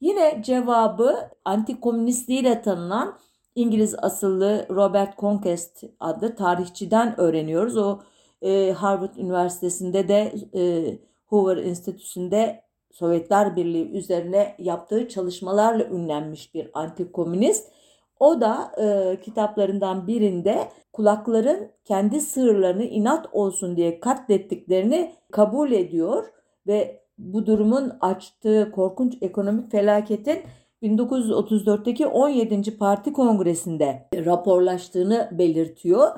Yine 0.00 0.42
cevabı 0.42 1.30
antikomünistliğiyle 1.44 2.62
tanınan 2.62 3.18
İngiliz 3.54 3.94
asıllı 3.98 4.66
Robert 4.70 5.18
Conquest 5.18 5.84
adlı 6.00 6.36
tarihçiden 6.36 7.20
öğreniyoruz. 7.20 7.76
O 7.76 7.98
e, 8.42 8.72
Harvard 8.72 9.14
Üniversitesi'nde 9.14 10.08
de 10.08 10.34
e, 10.54 10.94
Hoover 11.26 11.56
Enstitüsü'nde 11.56 12.62
Sovyetler 12.90 13.56
Birliği 13.56 13.90
üzerine 13.90 14.54
yaptığı 14.58 15.08
çalışmalarla 15.08 15.84
ünlenmiş 15.84 16.54
bir 16.54 16.70
antikomünist. 16.74 17.72
O 18.20 18.40
da 18.40 18.72
e, 18.82 19.20
kitaplarından 19.20 20.06
birinde 20.06 20.68
kulakların 20.92 21.70
kendi 21.84 22.20
sığırlarını 22.20 22.84
inat 22.84 23.26
olsun 23.32 23.76
diye 23.76 24.00
katlettiklerini 24.00 25.12
kabul 25.32 25.72
ediyor 25.72 26.26
ve 26.66 27.07
bu 27.18 27.46
durumun 27.46 27.92
açtığı 28.00 28.72
korkunç 28.74 29.14
ekonomik 29.20 29.70
felaketin 29.70 30.38
1934'teki 30.82 32.06
17. 32.06 32.78
Parti 32.78 33.12
Kongresi'nde 33.12 34.08
raporlaştığını 34.14 35.28
belirtiyor 35.32 36.08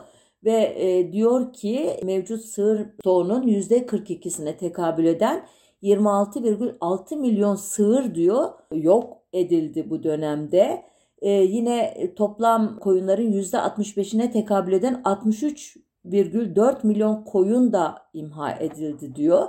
ve 0.44 0.74
e, 0.76 1.12
diyor 1.12 1.52
ki 1.52 2.00
mevcut 2.04 2.44
sığır 2.44 2.86
stoğunun 3.00 3.42
%42'sine 3.46 4.56
tekabül 4.56 5.04
eden 5.04 5.46
26,6 5.82 7.16
milyon 7.16 7.54
sığır 7.54 8.14
diyor 8.14 8.48
yok 8.72 9.16
edildi 9.32 9.90
bu 9.90 10.02
dönemde. 10.02 10.84
Ee, 11.22 11.30
yine 11.30 11.94
toplam 12.16 12.78
koyunların 12.78 13.32
%65'ine 13.32 14.30
tekabül 14.32 14.72
eden 14.72 15.02
63,4 15.04 16.86
milyon 16.86 17.24
koyun 17.24 17.72
da 17.72 17.98
imha 18.14 18.52
edildi 18.52 19.14
diyor. 19.14 19.48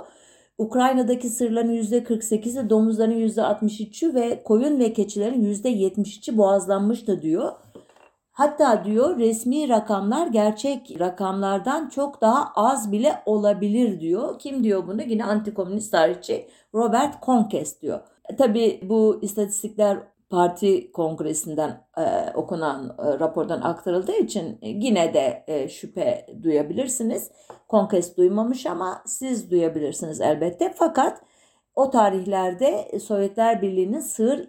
Ukrayna'daki 0.58 1.28
sırların 1.28 1.74
%48'i, 1.74 2.70
domuzların 2.70 3.28
%63'ü 3.28 4.14
ve 4.14 4.42
koyun 4.42 4.78
ve 4.78 4.92
keçilerin 4.92 5.54
%73'i 5.54 6.36
boğazlanmıştı 6.36 7.22
diyor. 7.22 7.52
Hatta 8.32 8.84
diyor 8.84 9.18
resmi 9.18 9.68
rakamlar 9.68 10.26
gerçek 10.26 10.96
rakamlardan 11.00 11.88
çok 11.88 12.20
daha 12.20 12.52
az 12.54 12.92
bile 12.92 13.22
olabilir 13.26 14.00
diyor. 14.00 14.38
Kim 14.38 14.64
diyor 14.64 14.86
bunu? 14.86 15.02
Yine 15.02 15.24
antikomünist 15.24 15.92
tarihçi 15.92 16.48
Robert 16.74 17.22
Conquest 17.22 17.82
diyor. 17.82 18.00
Tabii 18.38 18.80
bu 18.82 19.18
istatistikler 19.22 19.98
parti 20.32 20.92
kongresinden 20.92 21.84
e, 21.98 22.32
okunan 22.34 22.96
e, 22.98 23.18
rapordan 23.18 23.60
aktarıldığı 23.60 24.16
için 24.16 24.58
yine 24.62 25.14
de 25.14 25.44
e, 25.46 25.68
şüphe 25.68 26.26
duyabilirsiniz. 26.42 27.30
Conquest 27.70 28.16
duymamış 28.16 28.66
ama 28.66 29.02
siz 29.06 29.50
duyabilirsiniz 29.50 30.20
elbette. 30.20 30.74
Fakat 30.76 31.22
o 31.74 31.90
tarihlerde 31.90 32.98
Sovyetler 32.98 33.62
Birliği'nin 33.62 34.00
sığır 34.00 34.48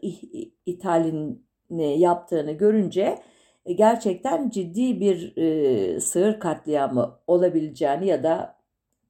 ithalini 0.65 1.99
yaptığını 1.99 2.51
görünce 2.51 3.19
e, 3.65 3.73
gerçekten 3.73 4.49
ciddi 4.49 4.99
bir 4.99 5.37
e, 5.37 5.99
sığır 5.99 6.39
katliamı 6.39 7.19
olabileceğini 7.27 8.07
ya 8.07 8.23
da 8.23 8.55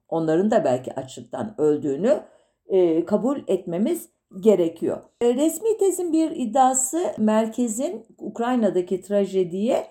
onların 0.08 0.50
da 0.50 0.64
belki 0.64 0.94
açlıktan 0.94 1.54
öldüğünü 1.58 2.20
e, 2.66 3.04
kabul 3.04 3.38
etmemiz 3.46 4.13
gerekiyor. 4.40 5.02
E, 5.20 5.34
resmi 5.34 5.78
tezin 5.78 6.12
bir 6.12 6.30
iddiası 6.30 7.14
merkezin 7.18 8.06
Ukrayna'daki 8.18 9.02
trajediye 9.02 9.86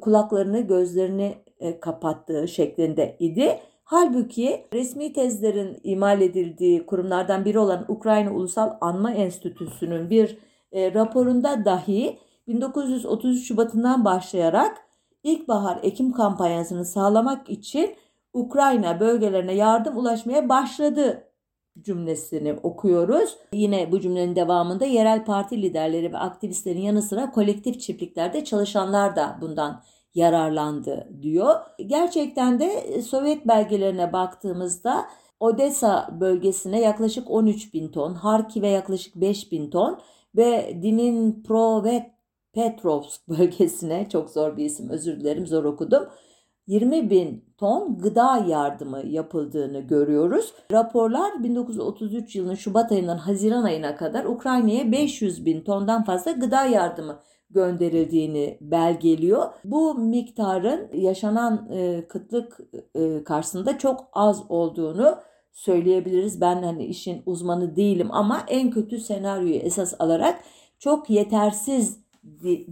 kulaklarını 0.00 0.60
gözlerini 0.60 1.34
e, 1.60 1.80
kapattığı 1.80 2.48
şeklinde 2.48 3.16
idi. 3.18 3.58
Halbuki 3.84 4.66
resmi 4.72 5.12
tezlerin 5.12 5.80
imal 5.84 6.20
edildiği 6.20 6.86
kurumlardan 6.86 7.44
biri 7.44 7.58
olan 7.58 7.84
Ukrayna 7.88 8.32
Ulusal 8.32 8.76
Anma 8.80 9.12
Enstitüsü'nün 9.12 10.10
bir 10.10 10.38
e, 10.72 10.94
raporunda 10.94 11.64
dahi 11.64 12.18
1933 12.48 13.48
Şubat'ından 13.48 14.04
başlayarak 14.04 14.76
ilkbahar 15.22 15.78
ekim 15.82 16.12
kampanyasını 16.12 16.84
sağlamak 16.84 17.50
için 17.50 17.94
Ukrayna 18.32 19.00
bölgelerine 19.00 19.54
yardım 19.54 19.96
ulaşmaya 19.96 20.48
başladı 20.48 21.29
cümlesini 21.80 22.52
okuyoruz. 22.62 23.36
Yine 23.52 23.92
bu 23.92 24.00
cümlenin 24.00 24.36
devamında 24.36 24.84
yerel 24.84 25.24
parti 25.24 25.62
liderleri 25.62 26.12
ve 26.12 26.18
aktivistlerin 26.18 26.80
yanı 26.80 27.02
sıra 27.02 27.30
kolektif 27.30 27.80
çiftliklerde 27.80 28.44
çalışanlar 28.44 29.16
da 29.16 29.38
bundan 29.40 29.82
yararlandı 30.14 31.08
diyor. 31.22 31.54
Gerçekten 31.86 32.60
de 32.60 33.02
Sovyet 33.02 33.48
belgelerine 33.48 34.12
baktığımızda 34.12 35.06
Odessa 35.40 36.08
bölgesine 36.20 36.80
yaklaşık 36.80 37.30
13 37.30 37.74
bin 37.74 37.88
ton, 37.88 38.14
Harkiv'e 38.14 38.68
yaklaşık 38.68 39.16
5 39.16 39.52
bin 39.52 39.70
ton 39.70 40.00
ve 40.36 40.78
Dinin 40.82 41.42
Pro 41.42 41.84
ve 41.84 42.10
Petrovsk 42.52 43.28
bölgesine 43.28 44.08
çok 44.08 44.30
zor 44.30 44.56
bir 44.56 44.64
isim 44.64 44.88
özür 44.88 45.20
dilerim 45.20 45.46
zor 45.46 45.64
okudum. 45.64 46.08
20 46.70 47.10
bin 47.10 47.44
ton 47.58 47.98
gıda 47.98 48.38
yardımı 48.48 49.06
yapıldığını 49.06 49.80
görüyoruz. 49.80 50.54
Raporlar 50.72 51.42
1933 51.42 52.36
yılının 52.36 52.54
Şubat 52.54 52.92
ayından 52.92 53.18
Haziran 53.18 53.62
ayına 53.62 53.96
kadar 53.96 54.24
Ukrayna'ya 54.24 54.92
500 54.92 55.46
bin 55.46 55.60
tondan 55.60 56.04
fazla 56.04 56.30
gıda 56.30 56.64
yardımı 56.64 57.20
gönderildiğini 57.50 58.58
belgeliyor. 58.60 59.48
Bu 59.64 59.94
miktarın 59.94 60.88
yaşanan 60.92 61.68
e, 61.72 62.08
kıtlık 62.08 62.60
e, 62.94 63.24
karşısında 63.24 63.78
çok 63.78 64.08
az 64.12 64.42
olduğunu 64.48 65.16
söyleyebiliriz. 65.52 66.40
Ben 66.40 66.62
hani 66.62 66.84
işin 66.84 67.22
uzmanı 67.26 67.76
değilim 67.76 68.08
ama 68.10 68.42
en 68.48 68.70
kötü 68.70 68.98
senaryoyu 68.98 69.54
esas 69.54 69.94
alarak 69.98 70.40
çok 70.78 71.10
yetersiz 71.10 72.00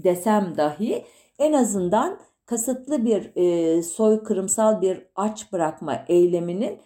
desem 0.04 0.54
dahi 0.56 1.04
en 1.38 1.52
azından 1.52 2.18
kasıtlı 2.48 3.04
bir 3.04 3.32
e, 3.36 3.82
soykırımsal 3.82 4.82
bir 4.82 5.06
aç 5.16 5.52
bırakma 5.52 6.04
eyleminin 6.08 6.78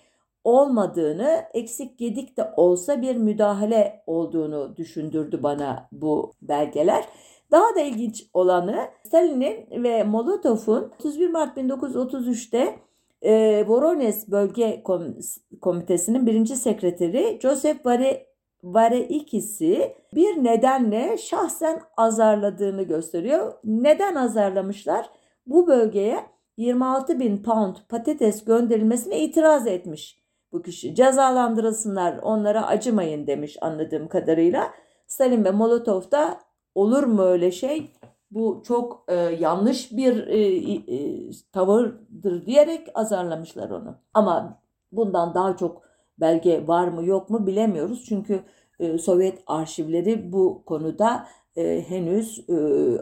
olmadığını, 0.44 1.44
eksik 1.55 1.98
gedik 1.98 2.37
de 2.37 2.53
olsa 2.57 3.03
bir 3.03 3.16
müdahale 3.16 4.03
olduğunu 4.07 4.77
düşündürdü 4.77 5.42
bana 5.42 5.88
bu 5.92 6.33
belgeler. 6.42 7.05
Daha 7.51 7.75
da 7.75 7.81
ilginç 7.81 8.27
olanı 8.35 8.88
Stalin'in 9.07 9.83
ve 9.85 10.05
Molotov'un 10.05 10.92
31 10.98 11.31
Mart 11.31 11.57
1933'te 11.57 12.79
e, 13.22 13.64
Voronezh 13.68 14.29
Bölge 14.29 14.83
Komitesi'nin 15.61 16.27
birinci 16.27 16.57
sekreteri 16.57 17.38
Joseph 17.42 17.87
Vare 17.87 18.27
Vare 18.64 19.01
ikisi 19.01 19.96
bir 20.14 20.44
nedenle 20.44 21.18
şahsen 21.18 21.81
azarladığını 21.96 22.83
gösteriyor. 22.83 23.53
Neden 23.64 24.14
azarlamışlar? 24.14 25.11
Bu 25.47 25.67
bölgeye 25.67 26.27
26 26.57 27.21
bin 27.21 27.43
pound 27.43 27.77
patates 27.89 28.45
gönderilmesine 28.45 29.21
itiraz 29.21 29.67
etmiş 29.67 30.23
bu 30.53 30.63
kişi. 30.63 30.95
Cezalandırılsınlar 30.95 32.19
onlara 32.23 32.67
acımayın 32.67 33.27
demiş 33.27 33.57
anladığım 33.61 34.09
kadarıyla. 34.09 34.71
Stalin 35.07 35.45
ve 35.45 35.51
Molotov 35.51 36.11
da 36.11 36.41
olur 36.75 37.03
mu 37.03 37.23
öyle 37.23 37.53
şey? 37.53 37.93
Bu 38.31 38.63
çok 38.67 39.05
e, 39.09 39.15
yanlış 39.15 39.93
bir 39.93 40.27
e, 40.27 40.75
e, 40.75 41.31
tavırdır 41.53 42.47
diyerek 42.47 42.89
azarlamışlar 42.95 43.71
onu. 43.71 43.97
Ama 44.15 44.63
bundan 44.93 45.35
daha 45.35 45.57
çok 45.57 45.83
belge 46.21 46.67
var 46.67 46.89
mı 46.89 47.05
yok 47.05 47.31
mu 47.31 47.47
bilemiyoruz. 47.47 48.05
Çünkü 48.09 48.41
e, 48.81 48.99
Sovyet 48.99 49.43
arşivleri 49.47 50.33
bu 50.33 50.63
konuda 50.67 51.27
e, 51.57 51.85
henüz 51.88 52.45
e, 52.49 52.55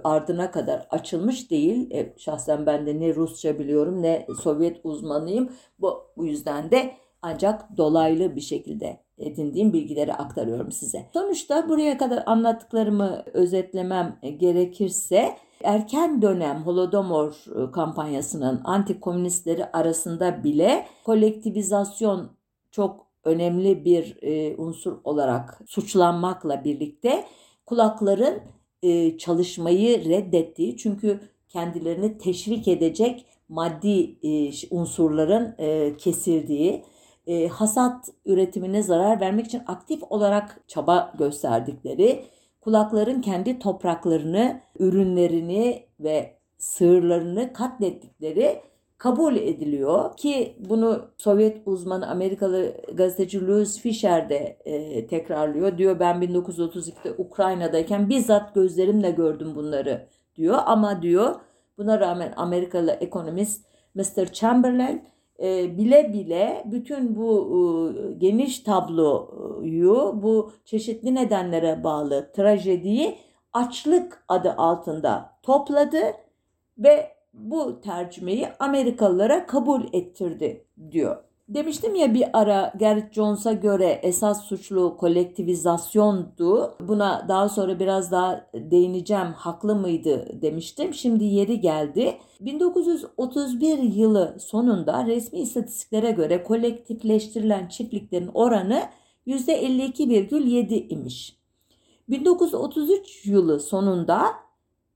ardına 0.05 0.51
kadar 0.51 0.87
açılmış 0.91 1.51
değil. 1.51 1.91
E, 1.91 2.15
şahsen 2.19 2.67
ben 2.67 2.87
de 2.87 3.01
ne 3.01 3.15
Rusça 3.15 3.59
biliyorum 3.59 4.03
ne 4.03 4.27
Sovyet 4.43 4.81
uzmanıyım. 4.85 5.53
Bu, 5.79 6.03
bu 6.17 6.27
yüzden 6.27 6.71
de 6.71 6.93
ancak 7.23 7.77
dolaylı 7.77 8.37
bir 8.37 8.41
şekilde 8.41 9.01
edindiğim 9.19 9.73
bilgileri 9.73 10.15
aktarıyorum 10.15 10.73
size. 10.73 11.07
Sonuçta 11.13 11.69
buraya 11.69 11.99
kadar 11.99 12.23
anlattıklarımı 12.27 13.25
özetlemem 13.33 14.19
gerekirse 14.39 15.37
erken 15.65 16.23
dönem 16.23 16.63
Holodomor 16.63 17.45
e, 17.57 17.71
kampanyasının 17.71 18.61
antikomünistleri 18.65 19.67
arasında 19.67 20.45
bile 20.45 20.87
kolektivizasyon 21.05 22.31
çok 22.71 23.07
önemli 23.25 23.85
bir 23.85 24.19
e, 24.23 24.57
unsur 24.57 24.99
olarak 25.05 25.61
suçlanmakla 25.67 26.65
birlikte 26.65 27.25
kulakların 27.71 28.43
e, 28.83 29.19
çalışmayı 29.19 30.05
reddettiği 30.05 30.77
çünkü 30.77 31.21
kendilerini 31.49 32.19
teşvik 32.19 32.69
edecek 32.69 33.27
maddi 33.49 34.17
e, 34.23 34.53
unsurların 34.71 35.55
e, 35.59 35.97
kesildiği, 35.97 36.85
e, 37.27 37.49
hasat 37.49 38.09
üretimine 38.27 38.83
zarar 38.83 39.21
vermek 39.21 39.47
için 39.47 39.63
aktif 39.67 40.03
olarak 40.11 40.61
çaba 40.69 41.13
gösterdikleri, 41.19 42.25
kulakların 42.61 43.21
kendi 43.21 43.59
topraklarını, 43.59 44.61
ürünlerini 44.79 45.87
ve 46.01 46.37
sığırlarını 46.59 47.53
katlettikleri 47.53 48.61
kabul 49.01 49.37
ediliyor 49.37 50.17
ki 50.17 50.57
bunu 50.59 51.03
Sovyet 51.17 51.63
uzmanı 51.67 52.11
Amerikalı 52.11 52.77
gazeteci 52.95 53.47
Louis 53.47 53.81
Fisher 53.81 54.29
de 54.29 54.59
e, 54.65 55.07
tekrarlıyor. 55.07 55.79
Diyor 55.79 56.01
ben 56.01 56.17
1932'de 56.17 57.13
Ukrayna'dayken 57.19 58.09
bizzat 58.09 58.55
gözlerimle 58.55 59.11
gördüm 59.11 59.55
bunları 59.55 60.07
diyor 60.37 60.59
ama 60.67 61.03
diyor 61.03 61.35
buna 61.79 62.01
rağmen 62.01 62.33
Amerikalı 62.37 62.91
ekonomist 62.91 63.67
Mr. 63.95 64.33
Chamberlain 64.33 65.05
e, 65.43 65.79
bile 65.79 66.13
bile 66.13 66.65
bütün 66.65 67.17
bu 67.17 67.51
e, 67.53 68.13
geniş 68.13 68.61
tabloyu 68.61 70.21
bu 70.23 70.53
çeşitli 70.65 71.15
nedenlere 71.15 71.85
bağlı 71.85 72.33
trajediyi 72.33 73.19
açlık 73.53 74.25
adı 74.29 74.55
altında 74.59 75.31
topladı 75.43 76.01
ve 76.79 77.20
bu 77.35 77.81
tercümeyi 77.81 78.49
Amerikalılara 78.59 79.47
kabul 79.47 79.83
ettirdi 79.93 80.65
diyor. 80.91 81.17
Demiştim 81.51 81.95
ya 81.95 82.15
bir 82.15 82.25
ara 82.33 82.73
Gerrit 82.77 83.13
Jones'a 83.13 83.53
göre 83.53 84.01
esas 84.03 84.45
suçlu 84.45 84.97
kolektivizasyondu. 84.97 86.75
Buna 86.81 87.27
daha 87.29 87.49
sonra 87.49 87.79
biraz 87.79 88.13
daha 88.13 88.47
değineceğim. 88.55 89.33
Haklı 89.37 89.75
mıydı 89.75 90.43
demiştim. 90.43 90.95
Şimdi 90.95 91.25
yeri 91.25 91.61
geldi. 91.61 92.19
1931 92.41 93.79
yılı 93.79 94.37
sonunda 94.41 95.07
resmi 95.07 95.41
istatistiklere 95.41 96.11
göre 96.11 96.43
kolektifleştirilen 96.43 97.69
çiftliklerin 97.69 98.31
oranı 98.35 98.83
%52,7 99.27 100.89
imiş. 100.89 101.37
1933 102.09 103.27
yılı 103.27 103.61
sonunda 103.61 104.27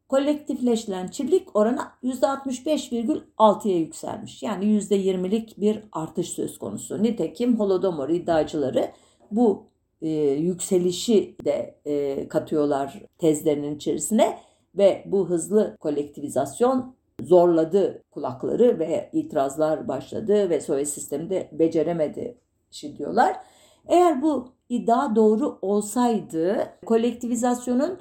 kolektifleştirilen 0.09 1.09
çiftlik 1.09 1.57
oranı 1.57 1.81
%65,6'ya 2.03 3.79
yükselmiş. 3.79 4.43
Yani 4.43 4.65
%20'lik 4.65 5.61
bir 5.61 5.81
artış 5.93 6.29
söz 6.29 6.59
konusu. 6.59 7.03
Nitekim 7.03 7.59
Holodomor 7.61 8.09
iddiacıları 8.09 8.91
bu 9.31 9.67
e, 10.03 10.09
yükselişi 10.31 11.37
de 11.45 11.75
e, 11.85 12.29
katıyorlar 12.29 13.03
tezlerinin 13.19 13.77
içerisine 13.77 14.39
ve 14.79 15.03
bu 15.07 15.29
hızlı 15.29 15.77
kolektivizasyon 15.81 16.95
zorladı 17.23 18.03
kulakları 18.11 18.79
ve 18.79 19.11
itirazlar 19.13 19.89
başladı 19.89 20.51
ve 20.51 20.61
Sovyet 20.61 20.89
sistemi 20.89 21.31
de 21.31 21.49
beceremedi 21.53 22.39
şey 22.71 22.99
diyorlar. 22.99 23.37
Eğer 23.89 24.23
bu 24.23 24.49
iddia 24.69 25.17
doğru 25.17 25.59
olsaydı 25.63 26.69
kolektivizasyonun 26.87 27.99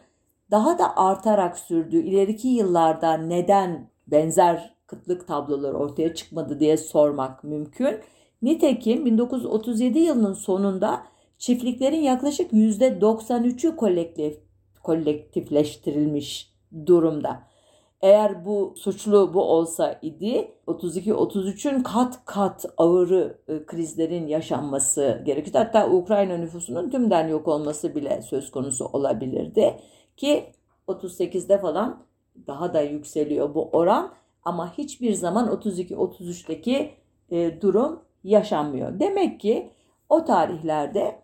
daha 0.54 0.80
da 0.80 0.97
artarak 0.97 1.60
sürdüğü 1.60 2.01
ileriki 2.01 2.47
yıllarda 2.47 3.18
neden 3.18 3.89
benzer 4.08 4.74
kıtlık 4.88 5.28
tabloları 5.28 5.78
ortaya 5.78 6.16
çıkmadı 6.16 6.60
diye 6.60 6.78
sormak 6.78 7.43
mümkün. 7.43 7.99
Nitekim 8.41 9.06
1937 9.06 9.99
yılının 9.99 10.34
sonunda 10.34 11.04
çiftliklerin 11.38 12.01
yaklaşık 12.01 12.54
%93'ü 12.54 13.76
kolektif, 13.76 14.38
kolektifleştirilmiş 14.84 16.54
durumda. 16.86 17.39
Eğer 18.01 18.45
bu 18.45 18.74
suçlu 18.78 19.34
bu 19.34 19.41
olsa 19.41 19.99
idi 20.01 20.51
32-33'ün 20.68 21.84
kat 21.84 22.26
kat 22.26 22.66
ağırı 22.78 23.38
e, 23.47 23.66
krizlerin 23.66 24.28
yaşanması 24.28 25.22
gerekirdi. 25.26 25.58
Hatta 25.58 25.89
Ukrayna 25.89 26.38
nüfusunun 26.38 26.89
tümden 26.89 27.28
yok 27.28 27.47
olması 27.47 27.95
bile 27.95 28.22
söz 28.22 28.51
konusu 28.51 28.86
olabilirdi. 28.86 29.80
Ki 30.18 30.45
38'de 30.88 31.57
falan 31.57 32.03
daha 32.47 32.74
da 32.74 32.82
yükseliyor 32.82 33.55
bu 33.55 33.70
oran 33.70 34.14
ama 34.43 34.78
hiçbir 34.78 35.14
zaman 35.14 35.47
32-33'teki 35.47 36.93
e, 37.32 37.61
durum 37.61 37.99
yaşanmıyor. 38.24 38.99
Demek 38.99 39.39
ki 39.39 39.70
o 40.09 40.26
tarihlerde 40.26 41.22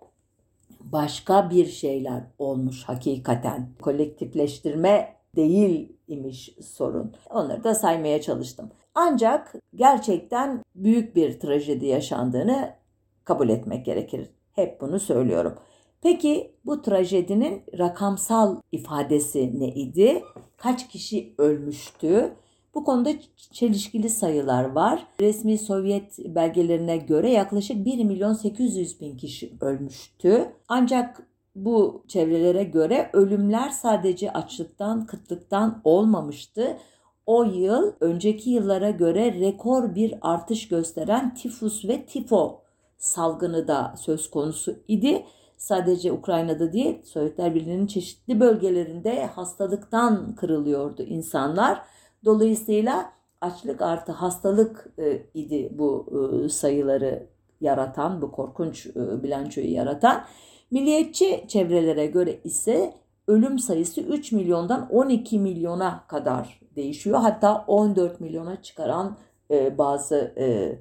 başka 0.79 1.49
bir 1.49 1.65
şeyler 1.65 2.23
olmuş 2.37 2.83
hakikaten. 2.83 3.69
Kolektifleştirme 3.81 5.15
değil 5.35 5.93
imiş 6.07 6.55
sorun. 6.65 7.15
Onları 7.29 7.63
da 7.63 7.75
saymaya 7.75 8.21
çalıştım. 8.21 8.71
Ancak 8.95 9.55
gerçekten 9.75 10.63
büyük 10.75 11.15
bir 11.15 11.39
trajedi 11.39 11.85
yaşandığını 11.85 12.75
kabul 13.23 13.49
etmek 13.49 13.85
gerekir. 13.85 14.29
Hep 14.51 14.81
bunu 14.81 14.99
söylüyorum. 14.99 15.55
Peki 16.01 16.51
bu 16.65 16.81
trajedinin 16.81 17.63
rakamsal 17.77 18.61
ifadesi 18.71 19.59
neydi? 19.59 20.23
Kaç 20.57 20.87
kişi 20.87 21.33
ölmüştü? 21.37 22.33
Bu 22.75 22.83
konuda 22.83 23.09
çelişkili 23.51 24.09
sayılar 24.09 24.63
var. 24.63 25.07
Resmi 25.21 25.57
Sovyet 25.57 26.19
belgelerine 26.19 26.97
göre 26.97 27.31
yaklaşık 27.31 27.85
1 27.85 28.03
milyon 28.03 28.33
800 28.33 29.01
bin 29.01 29.17
kişi 29.17 29.53
ölmüştü. 29.61 30.51
Ancak 30.67 31.27
bu 31.55 32.03
çevrelere 32.07 32.63
göre 32.63 33.09
ölümler 33.13 33.69
sadece 33.69 34.33
açlıktan, 34.33 35.05
kıtlıktan 35.05 35.81
olmamıştı. 35.83 36.77
O 37.25 37.43
yıl 37.43 37.91
önceki 37.99 38.49
yıllara 38.49 38.89
göre 38.89 39.33
rekor 39.33 39.95
bir 39.95 40.13
artış 40.21 40.67
gösteren 40.67 41.33
tifus 41.33 41.85
ve 41.85 42.05
tifo 42.05 42.61
salgını 42.97 43.67
da 43.67 43.95
söz 43.97 44.29
konusu 44.29 44.75
idi. 44.87 45.25
Sadece 45.59 46.11
Ukrayna'da 46.11 46.73
değil, 46.73 47.03
Sovyetler 47.03 47.55
Birliği'nin 47.55 47.87
çeşitli 47.87 48.39
bölgelerinde 48.39 49.25
hastalıktan 49.25 50.35
kırılıyordu 50.35 51.03
insanlar. 51.03 51.81
Dolayısıyla 52.25 53.11
açlık 53.41 53.81
artı 53.81 54.11
hastalık 54.11 54.87
e, 54.99 55.21
idi 55.33 55.69
bu 55.71 56.05
e, 56.45 56.49
sayıları 56.49 57.27
yaratan, 57.61 58.21
bu 58.21 58.31
korkunç 58.31 58.87
e, 58.87 59.23
bilançoyu 59.23 59.71
yaratan. 59.73 60.23
Milliyetçi 60.71 61.45
çevrelere 61.47 62.05
göre 62.05 62.39
ise 62.43 62.93
ölüm 63.27 63.59
sayısı 63.59 64.01
3 64.01 64.31
milyondan 64.31 64.89
12 64.91 65.39
milyona 65.39 66.03
kadar 66.07 66.59
değişiyor. 66.75 67.19
Hatta 67.19 67.65
14 67.67 68.19
milyona 68.19 68.61
çıkaran 68.61 69.17
e, 69.51 69.77
bazı 69.77 70.33
e, 70.37 70.75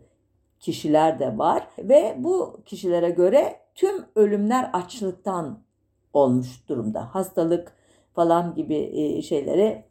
kişiler 0.61 1.18
de 1.18 1.38
var 1.38 1.68
ve 1.78 2.16
bu 2.18 2.61
kişilere 2.66 3.11
göre 3.11 3.56
tüm 3.74 4.04
ölümler 4.14 4.70
açlıktan 4.72 5.59
olmuş 6.12 6.68
durumda. 6.68 7.14
Hastalık 7.14 7.72
falan 8.14 8.54
gibi 8.54 8.74
e, 8.74 9.22
şeyleri 9.22 9.84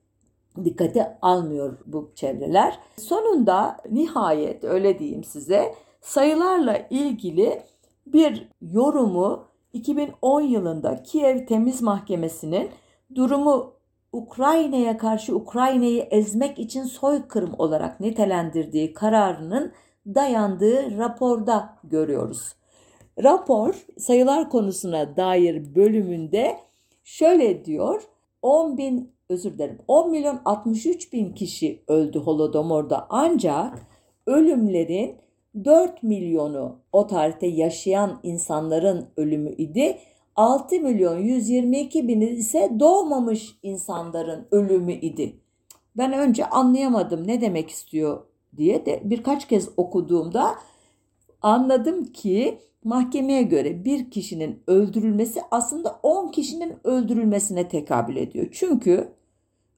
dikkate 0.63 1.18
almıyor 1.22 1.78
bu 1.86 2.11
çevreler. 2.15 2.80
Sonunda 2.97 3.78
nihayet 3.91 4.63
öyle 4.63 4.99
diyeyim 4.99 5.24
size 5.24 5.76
sayılarla 6.01 6.78
ilgili 6.89 7.61
bir 8.05 8.49
yorumu 8.61 9.47
2010 9.74 10.41
yılında 10.41 11.03
Kiev 11.03 11.45
Temiz 11.45 11.82
Mahkemesi'nin 11.82 12.70
durumu 13.15 13.74
Ukrayna'ya 14.11 14.97
karşı 14.97 15.36
Ukrayna'yı 15.36 16.01
ezmek 16.01 16.59
için 16.59 16.84
soykırım 16.84 17.53
olarak 17.57 17.99
nitelendirdiği 17.99 18.93
kararının 18.93 19.72
dayandığı 20.16 20.97
raporda 20.97 21.70
görüyoruz. 21.84 22.55
Rapor 23.24 23.86
sayılar 23.97 24.49
konusuna 24.49 25.18
dair 25.18 25.76
bölümünde 25.76 26.58
şöyle 27.03 27.66
diyor. 27.66 28.01
10 28.41 28.78
bin 28.78 29.12
özür 29.30 29.53
dilerim 29.53 29.80
10 29.88 30.12
milyon 30.12 30.39
63 30.45 31.14
bin 31.14 31.34
kişi 31.34 31.84
öldü 31.88 32.20
Holodomor'da 32.20 33.08
ancak 33.10 33.80
ölümlerin 34.26 35.16
4 35.66 36.03
milyonu 36.03 36.80
o 36.93 37.08
tarihte 37.08 37.47
yaşayan 37.47 38.20
insanların 38.24 39.05
ölümü 39.18 39.55
idi. 39.55 39.97
6 40.36 40.80
milyon 40.80 41.20
122 41.20 42.08
bini 42.08 42.30
ise 42.30 42.72
doğmamış 42.80 43.58
insanların 43.64 44.47
ölümü 44.51 44.93
idi. 44.93 45.39
Ben 45.97 46.14
önce 46.14 46.45
anlayamadım 46.45 47.28
ne 47.28 47.41
demek 47.41 47.70
istiyor 47.70 48.24
diye 48.58 48.86
de 48.86 49.02
birkaç 49.04 49.48
kez 49.48 49.70
okuduğumda 49.78 50.56
anladım 51.41 52.06
ki 52.06 52.58
mahkemeye 52.84 53.41
göre 53.41 53.86
bir 53.86 54.12
kişinin 54.12 54.64
öldürülmesi 54.68 55.41
aslında 55.52 56.00
10 56.04 56.32
kişinin 56.32 56.74
öldürülmesine 56.84 57.68
tekabül 57.68 58.16
ediyor. 58.16 58.48
Çünkü 58.52 59.08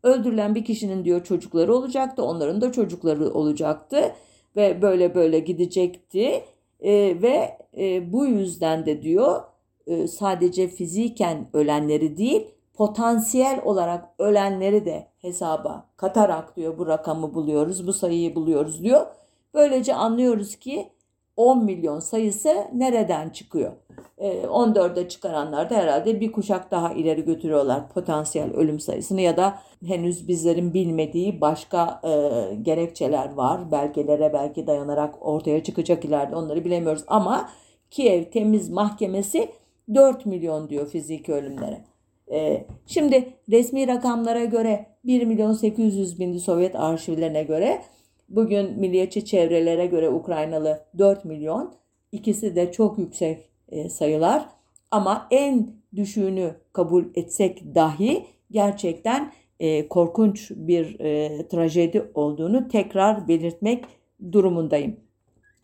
öldürülen 0.03 0.55
bir 0.55 0.65
kişinin 0.65 1.05
diyor 1.05 1.23
çocukları 1.23 1.73
olacaktı, 1.73 2.23
onların 2.23 2.61
da 2.61 2.71
çocukları 2.71 3.33
olacaktı 3.33 4.15
ve 4.55 4.81
böyle 4.81 5.15
böyle 5.15 5.39
gidecekti 5.39 6.43
e, 6.79 7.21
ve 7.21 7.57
e, 7.77 8.13
bu 8.13 8.25
yüzden 8.25 8.85
de 8.85 9.01
diyor 9.01 9.41
e, 9.87 10.07
sadece 10.07 10.67
fiziken 10.67 11.47
ölenleri 11.53 12.17
değil 12.17 12.47
potansiyel 12.73 13.61
olarak 13.65 14.05
ölenleri 14.19 14.85
de 14.85 15.07
hesaba 15.21 15.85
katarak 15.97 16.55
diyor 16.55 16.77
bu 16.77 16.87
rakamı 16.87 17.33
buluyoruz, 17.33 17.87
bu 17.87 17.93
sayıyı 17.93 18.35
buluyoruz 18.35 18.83
diyor. 18.83 19.07
Böylece 19.53 19.95
anlıyoruz 19.95 20.55
ki 20.55 20.89
10 21.37 21.65
milyon 21.65 21.99
sayısı 21.99 22.67
nereden 22.73 23.29
çıkıyor? 23.29 23.71
14'e 24.19 25.09
çıkaranlar 25.09 25.69
da 25.69 25.75
herhalde 25.75 26.19
bir 26.19 26.31
kuşak 26.31 26.71
daha 26.71 26.93
ileri 26.93 27.25
götürüyorlar 27.25 27.89
potansiyel 27.89 28.53
ölüm 28.53 28.79
sayısını 28.79 29.21
ya 29.21 29.37
da 29.37 29.59
henüz 29.85 30.27
bizlerin 30.27 30.73
bilmediği 30.73 31.41
başka 31.41 32.01
e, 32.03 32.55
gerekçeler 32.55 33.33
var. 33.33 33.71
Belgelere 33.71 34.33
belki 34.33 34.67
dayanarak 34.67 35.15
ortaya 35.27 35.63
çıkacak 35.63 36.05
ileride 36.05 36.35
onları 36.35 36.65
bilemiyoruz 36.65 37.03
ama 37.07 37.49
Kiev 37.91 38.23
Temiz 38.23 38.69
Mahkemesi 38.69 39.51
4 39.95 40.25
milyon 40.25 40.69
diyor 40.69 40.87
fiziki 40.87 41.33
ölümlere. 41.33 41.83
E, 42.31 42.65
şimdi 42.85 43.33
resmi 43.51 43.87
rakamlara 43.87 44.45
göre 44.45 44.85
1 45.05 45.25
milyon 45.25 45.53
800 45.53 46.19
bin 46.19 46.37
Sovyet 46.37 46.75
arşivlerine 46.75 47.43
göre. 47.43 47.81
Bugün 48.29 48.79
milliyetçi 48.79 49.25
çevrelere 49.25 49.85
göre 49.85 50.09
Ukraynalı 50.09 50.85
4 50.97 51.25
milyon. 51.25 51.73
İkisi 52.11 52.55
de 52.55 52.71
çok 52.71 52.99
yüksek 52.99 53.49
e, 53.69 53.89
sayılar. 53.89 54.45
Ama 54.91 55.27
en 55.31 55.69
düşüğünü 55.95 56.55
kabul 56.73 57.05
etsek 57.15 57.75
dahi 57.75 58.25
gerçekten 58.51 59.31
e, 59.59 59.87
korkunç 59.87 60.51
bir 60.51 60.99
e, 60.99 61.47
trajedi 61.47 62.11
olduğunu 62.13 62.67
tekrar 62.67 63.27
belirtmek 63.27 63.85
durumundayım. 64.31 64.95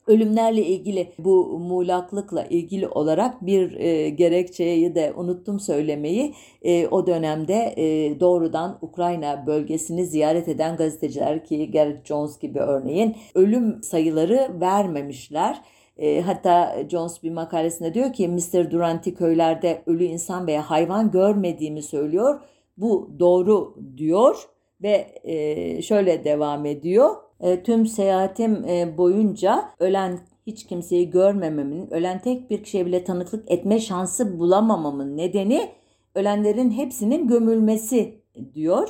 Ölümlerle 0.07 0.65
ilgili 0.65 1.13
bu 1.19 1.59
muğlaklıkla 1.59 2.43
ilgili 2.43 2.87
olarak 2.87 3.45
bir 3.45 3.75
e, 3.79 4.09
gerekçeyi 4.09 4.95
de 4.95 5.13
unuttum 5.15 5.59
söylemeyi. 5.59 6.33
E, 6.61 6.87
o 6.87 7.07
dönemde 7.07 7.73
e, 7.77 8.19
doğrudan 8.19 8.77
Ukrayna 8.81 9.47
bölgesini 9.47 10.05
ziyaret 10.05 10.47
eden 10.47 10.77
gazeteciler 10.77 11.45
ki 11.45 11.71
Gareth 11.71 12.05
Jones 12.05 12.39
gibi 12.39 12.59
örneğin 12.59 13.15
ölüm 13.35 13.83
sayıları 13.83 14.51
vermemişler 14.61 15.61
E, 15.97 16.21
hatta 16.21 16.75
Jones 16.89 17.23
bir 17.23 17.31
makalesinde 17.31 17.93
diyor 17.93 18.13
ki 18.13 18.27
Mr. 18.27 18.71
Durant'i 18.71 19.13
köylerde 19.13 19.81
ölü 19.85 20.03
insan 20.03 20.47
veya 20.47 20.69
hayvan 20.69 21.11
görmediğimi 21.11 21.83
söylüyor. 21.83 22.39
Bu 22.77 23.09
doğru 23.19 23.75
diyor 23.97 24.49
ve 24.81 25.07
e, 25.23 25.81
şöyle 25.81 26.23
devam 26.23 26.65
ediyor. 26.65 27.24
E, 27.39 27.63
tüm 27.63 27.87
seyahatim 27.87 28.65
e, 28.65 28.97
boyunca 28.97 29.69
ölen 29.79 30.19
hiç 30.47 30.65
kimseyi 30.67 31.09
görmememin, 31.09 31.93
ölen 31.93 32.21
tek 32.21 32.49
bir 32.49 32.63
kişiye 32.63 32.85
bile 32.85 33.03
tanıklık 33.03 33.51
etme 33.51 33.79
şansı 33.79 34.39
bulamamamın 34.39 35.17
nedeni 35.17 35.71
ölenlerin 36.15 36.71
hepsinin 36.71 37.27
gömülmesi 37.27 38.21
diyor. 38.53 38.89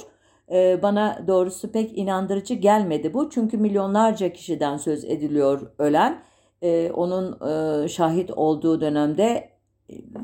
E, 0.51 0.79
bana 0.81 1.23
doğrusu 1.27 1.71
pek 1.71 1.97
inandırıcı 1.97 2.53
gelmedi 2.53 3.13
bu. 3.13 3.29
Çünkü 3.29 3.57
milyonlarca 3.57 4.33
kişiden 4.33 4.77
söz 4.77 5.05
ediliyor 5.05 5.71
ölen. 5.79 6.21
E, 6.61 6.91
onun 6.91 7.47
e, 7.49 7.87
şahit 7.87 8.31
olduğu 8.31 8.81
dönemde 8.81 9.49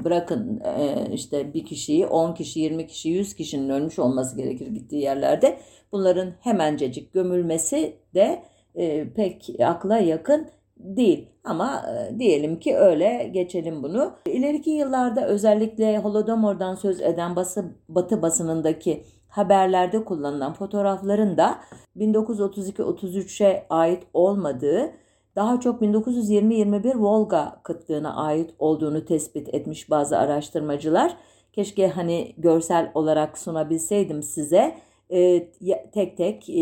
bırakın 0.04 0.62
e, 0.66 1.06
işte 1.14 1.54
bir 1.54 1.66
kişiyi 1.66 2.08
10 2.08 2.34
kişi 2.34 2.60
20 2.60 2.88
kişi 2.88 3.10
100 3.10 3.36
kişinin 3.36 3.70
ölmüş 3.70 4.00
olması 4.00 4.38
gerekir 4.38 4.68
gittiği 4.68 5.02
yerlerde 5.02 5.58
bunların 5.92 6.32
hemencecik 6.40 7.14
gömülmesi 7.14 7.96
de 8.14 8.44
e, 8.76 9.10
pek 9.14 9.50
akla 9.60 9.98
yakın 9.98 10.48
değil 10.78 11.30
ama 11.44 11.86
diyelim 12.20 12.60
ki 12.60 12.78
öyle 12.78 13.30
geçelim 13.34 13.84
bunu. 13.84 14.14
İleriki 14.26 14.70
yıllarda 14.70 15.28
özellikle 15.28 15.98
Holodomor'dan 15.98 16.76
söz 16.76 17.02
eden 17.02 17.36
bası, 17.36 17.66
Batı 17.90 18.22
basınındaki 18.22 19.04
haberlerde 19.28 20.06
kullanılan 20.06 20.54
fotoğrafların 20.54 21.38
da 21.38 21.60
1932-33'e 21.98 23.66
ait 23.70 24.04
olmadığı 24.14 24.92
daha 25.36 25.60
çok 25.60 25.82
1920-21 25.82 27.00
Volga 27.00 27.60
kıtlığına 27.64 28.16
ait 28.16 28.50
olduğunu 28.60 29.06
tespit 29.06 29.54
etmiş 29.54 29.90
bazı 29.90 30.18
araştırmacılar. 30.18 31.18
Keşke 31.54 31.88
hani 31.88 32.36
görsel 32.38 32.92
olarak 32.94 33.38
sunabilseydim 33.38 34.24
size 34.24 34.78
e, 35.10 35.52
tek 35.94 36.18
tek 36.18 36.50
e, 36.50 36.62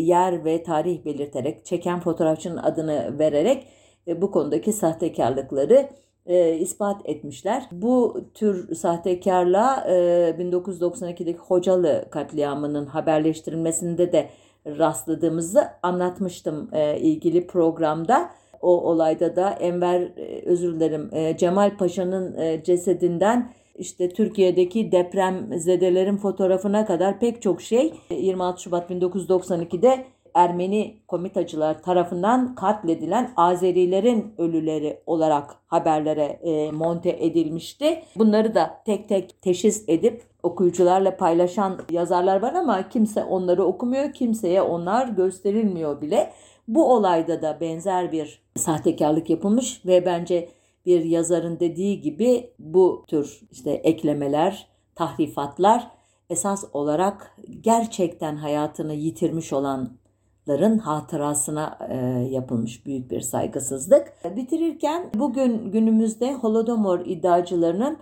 yer 0.00 0.44
ve 0.44 0.62
tarih 0.62 1.04
belirterek 1.04 1.64
çeken 1.64 2.00
fotoğrafçının 2.00 2.56
adını 2.56 3.18
vererek 3.18 3.66
e, 4.06 4.22
bu 4.22 4.30
konudaki 4.30 4.72
sahtekarlıkları 4.72 5.88
e, 6.26 6.56
ispat 6.56 7.00
etmişler. 7.04 7.68
Bu 7.72 8.24
tür 8.34 8.74
sahtekarlığa 8.74 9.84
e, 9.88 9.92
1992'deki 10.38 11.38
Hocalı 11.38 12.04
katliamının 12.10 12.86
haberleştirilmesinde 12.86 14.12
de 14.12 14.28
rastladığımızı 14.66 15.68
anlatmıştım 15.82 16.68
e, 16.72 16.98
ilgili 17.00 17.46
programda. 17.46 18.30
O 18.60 18.90
olayda 18.90 19.36
da 19.36 19.50
Enver 19.50 20.00
e, 20.00 20.42
özür 20.46 20.74
dilerim 20.74 21.10
e, 21.12 21.36
Cemal 21.36 21.76
Paşa'nın 21.76 22.36
e, 22.38 22.62
cesedinden 22.64 23.50
işte 23.74 24.08
Türkiye'deki 24.08 24.92
deprem 24.92 25.58
zedelerin 25.58 26.16
fotoğrafına 26.16 26.86
kadar 26.86 27.20
pek 27.20 27.42
çok 27.42 27.62
şey 27.62 27.94
26 28.10 28.62
Şubat 28.62 28.90
1992'de 28.90 30.06
Ermeni 30.34 30.96
komitacılar 31.08 31.82
tarafından 31.82 32.54
katledilen 32.54 33.32
Azerilerin 33.36 34.34
ölüleri 34.38 35.02
olarak 35.06 35.56
haberlere 35.66 36.24
e, 36.24 36.70
monte 36.70 37.16
edilmişti. 37.20 38.02
Bunları 38.16 38.54
da 38.54 38.82
tek 38.86 39.08
tek 39.08 39.42
teşhis 39.42 39.84
edip 39.88 40.22
okuyucularla 40.42 41.16
paylaşan 41.16 41.78
yazarlar 41.90 42.42
var 42.42 42.54
ama 42.54 42.88
kimse 42.88 43.24
onları 43.24 43.64
okumuyor, 43.64 44.12
kimseye 44.12 44.62
onlar 44.62 45.08
gösterilmiyor 45.08 46.00
bile. 46.00 46.32
Bu 46.68 46.92
olayda 46.92 47.42
da 47.42 47.60
benzer 47.60 48.12
bir 48.12 48.42
sahtekarlık 48.56 49.30
yapılmış 49.30 49.86
ve 49.86 50.06
bence 50.06 50.48
bir 50.86 51.04
yazarın 51.04 51.60
dediği 51.60 52.00
gibi 52.00 52.50
bu 52.58 53.04
tür 53.08 53.40
işte 53.50 53.70
eklemeler, 53.70 54.66
tahrifatlar 54.94 55.90
esas 56.30 56.64
olarak 56.72 57.36
gerçekten 57.60 58.36
hayatını 58.36 58.94
yitirmiş 58.94 59.52
olanların 59.52 60.78
hatırasına 60.78 61.78
e, 61.88 61.96
yapılmış 62.30 62.86
büyük 62.86 63.10
bir 63.10 63.20
saygısızlık. 63.20 64.12
Bitirirken 64.36 65.10
bugün 65.14 65.70
günümüzde 65.70 66.34
Holodomor 66.34 67.00
iddiacılarının 67.00 67.98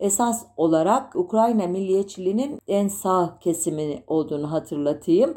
esas 0.00 0.46
olarak 0.56 1.16
Ukrayna 1.16 1.66
milliyetçiliğinin 1.66 2.58
en 2.68 2.88
sağ 2.88 3.38
kesimi 3.40 4.02
olduğunu 4.06 4.52
hatırlatayım. 4.52 5.34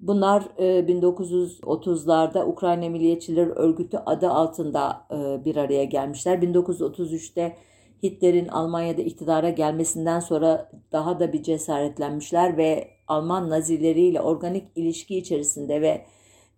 Bunlar 0.00 0.42
1930'larda 0.58 2.38
e, 2.38 2.44
Ukrayna 2.44 2.88
Milliyetçiler 2.88 3.46
Örgütü 3.46 3.96
adı 4.06 4.30
altında 4.30 5.06
e, 5.10 5.44
bir 5.44 5.56
araya 5.56 5.84
gelmişler. 5.84 6.38
1933'te 6.38 7.56
Hitler'in 8.02 8.48
Almanya'da 8.48 9.02
iktidara 9.02 9.50
gelmesinden 9.50 10.20
sonra 10.20 10.70
daha 10.92 11.20
da 11.20 11.32
bir 11.32 11.42
cesaretlenmişler 11.42 12.56
ve 12.56 12.88
Alman 13.08 13.50
Nazileriyle 13.50 14.20
organik 14.20 14.64
ilişki 14.76 15.18
içerisinde 15.18 15.80
ve 15.80 16.06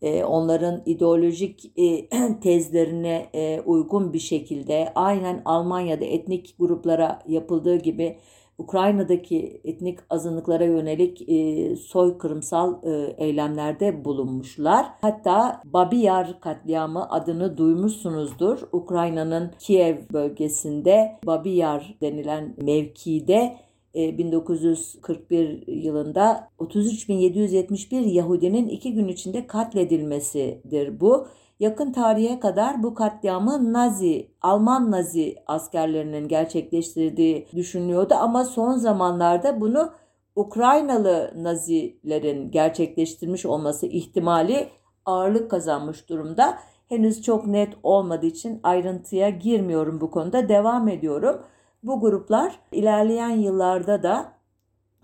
onların 0.03 0.83
ideolojik 0.87 1.73
tezlerine 2.43 3.27
uygun 3.67 4.13
bir 4.13 4.19
şekilde 4.19 4.93
aynen 4.95 5.43
Almanya'da 5.45 6.05
etnik 6.05 6.55
gruplara 6.59 7.23
yapıldığı 7.27 7.77
gibi 7.77 8.17
Ukrayna'daki 8.59 9.61
etnik 9.65 9.99
azınlıklara 10.11 10.65
yönelik 10.65 11.29
e, 11.29 11.77
soykırımsal 11.77 12.83
e, 12.83 13.15
eylemlerde 13.19 14.05
bulunmuşlar. 14.05 14.87
Hatta 15.01 15.63
Babiyar 15.65 16.41
katliamı 16.41 17.11
adını 17.11 17.57
duymuşsunuzdur. 17.57 18.59
Ukrayna'nın 18.73 19.51
Kiev 19.59 19.97
bölgesinde 20.13 21.19
Babiyar 21.27 21.95
denilen 22.01 22.55
mevkide 22.57 23.57
1941 23.97 25.69
e, 25.69 25.73
yılında 25.73 26.51
33.771 26.59 27.97
Yahudinin 27.97 28.69
iki 28.69 28.95
gün 28.95 29.09
içinde 29.09 29.47
katledilmesidir 29.47 31.01
bu. 31.01 31.29
Yakın 31.61 31.93
tarihe 31.93 32.41
kadar 32.41 32.83
bu 32.83 32.95
katliamı 32.95 33.73
Nazi, 33.73 34.31
Alman 34.43 34.91
Nazi 34.91 35.37
askerlerinin 35.47 36.29
gerçekleştirdiği 36.29 37.47
düşünülüyordu 37.57 38.15
ama 38.15 38.45
son 38.45 38.77
zamanlarda 38.77 39.61
bunu 39.61 39.93
Ukraynalı 40.37 41.33
Nazilerin 41.37 42.51
gerçekleştirmiş 42.51 43.47
olması 43.47 43.87
ihtimali 43.87 44.69
ağırlık 45.07 45.51
kazanmış 45.51 46.09
durumda. 46.09 46.59
Henüz 46.89 47.23
çok 47.23 47.47
net 47.47 47.75
olmadığı 47.83 48.27
için 48.27 48.61
ayrıntıya 48.63 49.31
girmiyorum 49.31 50.01
bu 50.01 50.11
konuda. 50.11 50.49
Devam 50.49 50.89
ediyorum. 50.89 51.43
Bu 51.87 52.01
gruplar 52.01 52.59
ilerleyen 52.73 53.31
yıllarda 53.31 54.03
da 54.03 54.33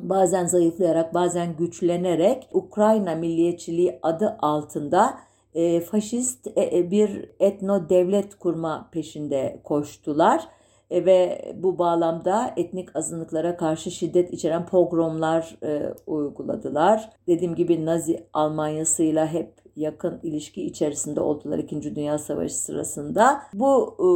bazen 0.00 0.46
zayıflayarak 0.46 1.14
bazen 1.14 1.56
güçlenerek 1.56 2.48
Ukrayna 2.52 3.14
milliyetçiliği 3.14 3.98
adı 4.02 4.36
altında 4.38 5.18
e, 5.54 5.80
faşist 5.80 6.46
e, 6.46 6.78
e, 6.78 6.90
bir 6.90 7.30
etno 7.40 7.88
devlet 7.88 8.34
kurma 8.38 8.88
peşinde 8.92 9.60
koştular 9.64 10.48
ve 10.92 11.52
bu 11.56 11.78
bağlamda 11.78 12.54
etnik 12.56 12.96
azınlıklara 12.96 13.56
karşı 13.56 13.90
şiddet 13.90 14.32
içeren 14.32 14.66
pogromlar 14.66 15.56
e, 15.62 15.94
uyguladılar. 16.06 17.10
Dediğim 17.26 17.54
gibi 17.54 17.86
Nazi 17.86 18.26
Almanyası'yla 18.32 19.26
hep 19.26 19.62
yakın 19.76 20.20
ilişki 20.22 20.66
içerisinde 20.66 21.20
oldular 21.20 21.58
2. 21.58 21.96
Dünya 21.96 22.18
Savaşı 22.18 22.54
sırasında. 22.54 23.42
Bu 23.54 23.96
e, 23.98 24.06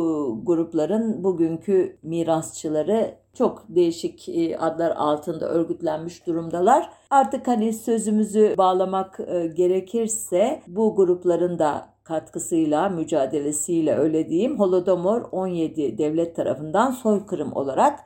grupların 0.46 1.24
bugünkü 1.24 1.96
mirasçıları 2.02 3.14
çok 3.34 3.64
değişik 3.68 4.28
e, 4.28 4.58
adlar 4.58 4.90
altında 4.96 5.48
örgütlenmiş 5.48 6.26
durumdalar. 6.26 6.90
Artık 7.10 7.48
hani 7.48 7.72
sözümüzü 7.72 8.54
bağlamak 8.58 9.20
e, 9.26 9.46
gerekirse 9.46 10.62
bu 10.66 10.96
grupların 10.96 11.58
da 11.58 11.95
katkısıyla, 12.06 12.88
mücadelesiyle 12.88 13.96
öyle 13.96 14.28
diyeyim 14.28 14.58
Holodomor 14.58 15.22
17 15.32 15.98
devlet 15.98 16.36
tarafından 16.36 16.90
soykırım 16.90 17.52
olarak 17.52 18.00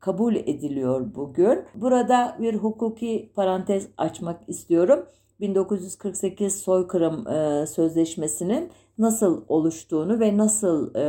kabul 0.00 0.36
ediliyor 0.36 1.14
bugün. 1.14 1.64
Burada 1.74 2.36
bir 2.40 2.54
hukuki 2.54 3.32
parantez 3.34 3.88
açmak 3.98 4.48
istiyorum. 4.48 5.06
1948 5.40 6.62
soykırım 6.62 7.28
e, 7.28 7.66
sözleşmesinin 7.66 8.70
nasıl 8.98 9.44
oluştuğunu 9.48 10.20
ve 10.20 10.36
nasıl 10.36 10.94
e, 10.94 11.02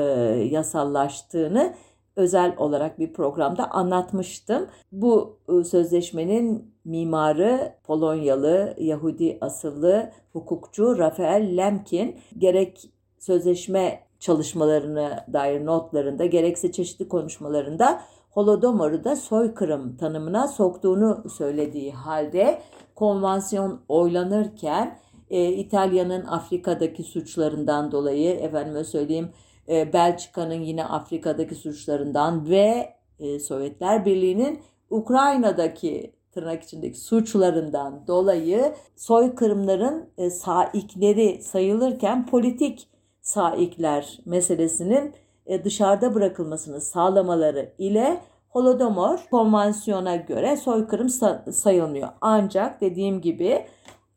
yasallaştığını 0.43 1.73
özel 2.15 2.55
olarak 2.57 2.99
bir 2.99 3.13
programda 3.13 3.71
anlatmıştım. 3.71 4.67
Bu 4.91 5.37
e, 5.49 5.63
sözleşmenin 5.63 6.70
mimarı 6.85 7.73
Polonyalı 7.83 8.75
Yahudi 8.79 9.37
asıllı 9.41 10.11
hukukçu 10.33 10.97
Rafael 10.97 11.57
Lemkin 11.57 12.15
gerek 12.37 12.89
sözleşme 13.19 13.99
çalışmalarını 14.19 15.25
dair 15.33 15.65
notlarında 15.65 16.25
gerekse 16.25 16.71
çeşitli 16.71 17.07
konuşmalarında 17.07 18.01
Holodomor'u 18.31 19.03
da 19.03 19.15
soykırım 19.15 19.97
tanımına 19.97 20.47
soktuğunu 20.47 21.23
söylediği 21.37 21.91
halde 21.91 22.61
konvansiyon 22.95 23.81
oylanırken 23.89 24.99
e, 25.29 25.49
İtalya'nın 25.49 26.25
Afrika'daki 26.25 27.03
suçlarından 27.03 27.91
dolayı 27.91 28.31
efendime 28.31 28.83
söyleyeyim 28.83 29.29
e, 29.69 29.93
Belçika'nın 29.93 30.61
yine 30.61 30.85
Afrika'daki 30.85 31.55
suçlarından 31.55 32.49
ve 32.49 32.93
e, 33.19 33.39
Sovyetler 33.39 34.05
Birliği'nin 34.05 34.59
Ukrayna'daki 34.89 36.13
tırnak 36.31 36.63
içindeki 36.63 36.99
suçlarından 36.99 38.07
dolayı 38.07 38.73
soykırımların 38.95 40.09
e, 40.17 40.29
saikleri 40.29 41.41
sayılırken 41.43 42.25
politik 42.25 42.87
saikler 43.21 44.19
meselesinin 44.25 45.13
e, 45.45 45.63
dışarıda 45.63 46.15
bırakılmasını 46.15 46.81
sağlamaları 46.81 47.73
ile 47.77 48.21
Holodomor 48.51 49.19
konvansiyona 49.31 50.15
göre 50.15 50.57
soykırım 50.57 51.09
sayılmıyor. 51.51 52.09
Ancak 52.21 52.81
dediğim 52.81 53.21
gibi 53.21 53.65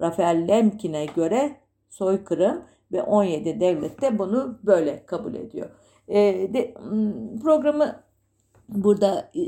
Rafael 0.00 0.48
Lemkin'e 0.48 1.06
göre 1.06 1.56
soykırım 1.90 2.62
ve 2.92 3.02
17 3.02 3.60
devlet 3.60 4.02
de 4.02 4.18
bunu 4.18 4.58
böyle 4.62 5.06
kabul 5.06 5.34
ediyor. 5.34 5.70
E, 6.08 6.20
de, 6.54 6.74
programı 7.42 7.96
burada 8.68 9.30
e, 9.36 9.40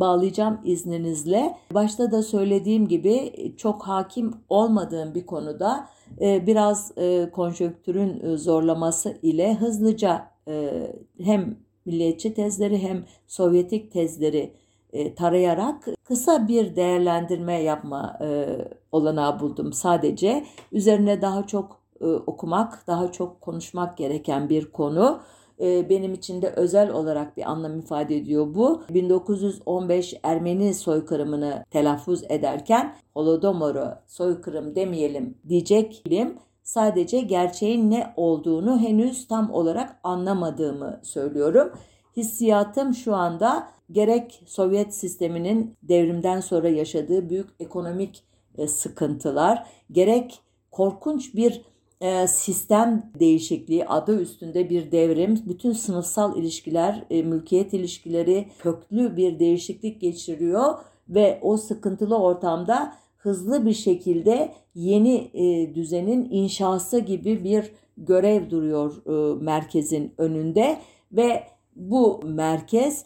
bağlayacağım 0.00 0.60
izninizle. 0.64 1.56
Başta 1.74 2.12
da 2.12 2.22
söylediğim 2.22 2.88
gibi 2.88 3.32
çok 3.56 3.82
hakim 3.82 4.34
olmadığım 4.48 5.14
bir 5.14 5.26
konuda 5.26 5.88
e, 6.20 6.46
biraz 6.46 6.92
e, 6.98 7.30
konjonktürün 7.32 8.36
zorlaması 8.36 9.18
ile 9.22 9.54
hızlıca 9.54 10.28
e, 10.48 10.86
hem 11.20 11.56
milliyetçi 11.84 12.34
tezleri 12.34 12.78
hem 12.78 13.04
Sovyetik 13.26 13.92
tezleri 13.92 14.52
e, 14.92 15.14
tarayarak 15.14 15.88
kısa 16.04 16.48
bir 16.48 16.76
değerlendirme 16.76 17.62
yapma 17.62 18.18
e, 18.20 18.58
olanağı 18.92 19.40
buldum 19.40 19.72
sadece. 19.72 20.44
Üzerine 20.72 21.22
daha 21.22 21.46
çok 21.46 21.80
e, 22.00 22.06
okumak, 22.06 22.86
daha 22.86 23.12
çok 23.12 23.40
konuşmak 23.40 23.96
gereken 23.96 24.48
bir 24.48 24.72
konu. 24.72 25.20
E, 25.60 25.88
benim 25.90 26.14
için 26.14 26.42
de 26.42 26.48
özel 26.56 26.90
olarak 26.90 27.36
bir 27.36 27.50
anlam 27.50 27.78
ifade 27.78 28.16
ediyor 28.16 28.54
bu. 28.54 28.82
1915 28.90 30.14
Ermeni 30.22 30.74
soykırımını 30.74 31.64
telaffuz 31.70 32.22
ederken 32.28 32.94
Holodomor'u 33.14 33.88
soykırım 34.06 34.74
demeyelim 34.74 35.38
diyecek 35.48 36.02
bilim 36.06 36.38
sadece 36.62 37.20
gerçeğin 37.20 37.90
ne 37.90 38.12
olduğunu 38.16 38.80
henüz 38.80 39.28
tam 39.28 39.50
olarak 39.52 40.00
anlamadığımı 40.02 41.00
söylüyorum. 41.02 41.72
Hissiyatım 42.16 42.94
şu 42.94 43.14
anda 43.14 43.68
gerek 43.90 44.42
Sovyet 44.46 44.94
sisteminin 44.94 45.76
devrimden 45.82 46.40
sonra 46.40 46.68
yaşadığı 46.68 47.30
büyük 47.30 47.48
ekonomik 47.60 48.24
e, 48.58 48.68
sıkıntılar, 48.68 49.66
gerek 49.92 50.40
korkunç 50.70 51.34
bir 51.34 51.62
sistem 52.28 53.10
değişikliği 53.20 53.86
adı 53.86 54.20
üstünde 54.20 54.70
bir 54.70 54.92
devrim, 54.92 55.42
bütün 55.46 55.72
sınıfsal 55.72 56.36
ilişkiler, 56.36 57.04
e, 57.10 57.22
mülkiyet 57.22 57.72
ilişkileri 57.74 58.48
köklü 58.58 59.16
bir 59.16 59.38
değişiklik 59.38 60.00
geçiriyor 60.00 60.74
ve 61.08 61.38
o 61.42 61.56
sıkıntılı 61.56 62.18
ortamda 62.18 62.94
hızlı 63.16 63.66
bir 63.66 63.72
şekilde 63.72 64.52
yeni 64.74 65.30
e, 65.34 65.74
düzenin 65.74 66.28
inşası 66.30 66.98
gibi 66.98 67.44
bir 67.44 67.70
görev 67.96 68.50
duruyor 68.50 69.02
e, 69.06 69.44
merkezin 69.44 70.12
önünde 70.18 70.78
ve 71.12 71.42
bu 71.76 72.20
merkez 72.24 73.04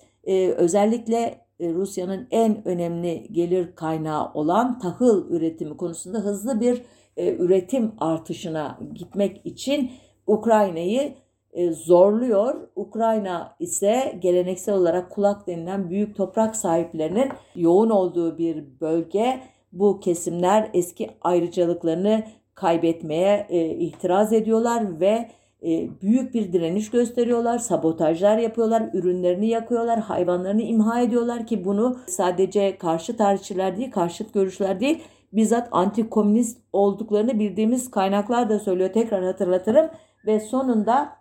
özellikle 0.57 1.40
Rusya'nın 1.61 2.26
en 2.30 2.68
önemli 2.68 3.28
gelir 3.32 3.74
kaynağı 3.74 4.32
olan 4.34 4.78
tahıl 4.78 5.30
üretimi 5.30 5.76
konusunda 5.76 6.18
hızlı 6.18 6.61
bir 6.61 6.82
e, 7.18 7.36
üretim 7.36 7.92
artışına 7.98 8.78
gitmek 8.94 9.46
için 9.46 9.90
Ukrayna'yı 10.26 11.14
e, 11.52 11.70
zorluyor. 11.72 12.68
Ukrayna 12.76 13.56
ise 13.60 14.18
geleneksel 14.18 14.74
olarak 14.74 15.10
kulak 15.10 15.46
denilen 15.46 15.90
büyük 15.90 16.16
toprak 16.16 16.56
sahiplerinin 16.56 17.28
yoğun 17.56 17.90
olduğu 17.90 18.38
bir 18.38 18.64
bölge 18.80 19.40
bu 19.72 20.00
kesimler 20.00 20.70
eski 20.74 21.10
ayrıcalıklarını 21.20 22.22
kaybetmeye 22.54 23.46
e, 23.48 23.68
itiraz 23.68 24.32
ediyorlar 24.32 25.00
ve 25.00 25.28
e, 25.62 26.00
büyük 26.02 26.34
bir 26.34 26.52
direniş 26.52 26.90
gösteriyorlar, 26.90 27.58
sabotajlar 27.58 28.38
yapıyorlar, 28.38 28.90
ürünlerini 28.94 29.46
yakıyorlar, 29.48 30.00
hayvanlarını 30.00 30.62
imha 30.62 31.00
ediyorlar 31.00 31.46
ki 31.46 31.64
bunu 31.64 31.98
sadece 32.06 32.78
karşı 32.78 33.16
tarihçiler 33.16 33.76
değil, 33.76 33.90
karşıt 33.90 34.34
görüşler 34.34 34.80
değil, 34.80 35.02
bizzat 35.33 35.68
antikomünist 35.72 36.59
olduklarını 36.72 37.39
bildiğimiz 37.39 37.91
kaynaklar 37.91 38.51
da 38.51 38.59
söylüyor. 38.59 38.93
Tekrar 38.93 39.24
hatırlatırım 39.24 39.91
ve 40.26 40.41
sonunda 40.41 41.16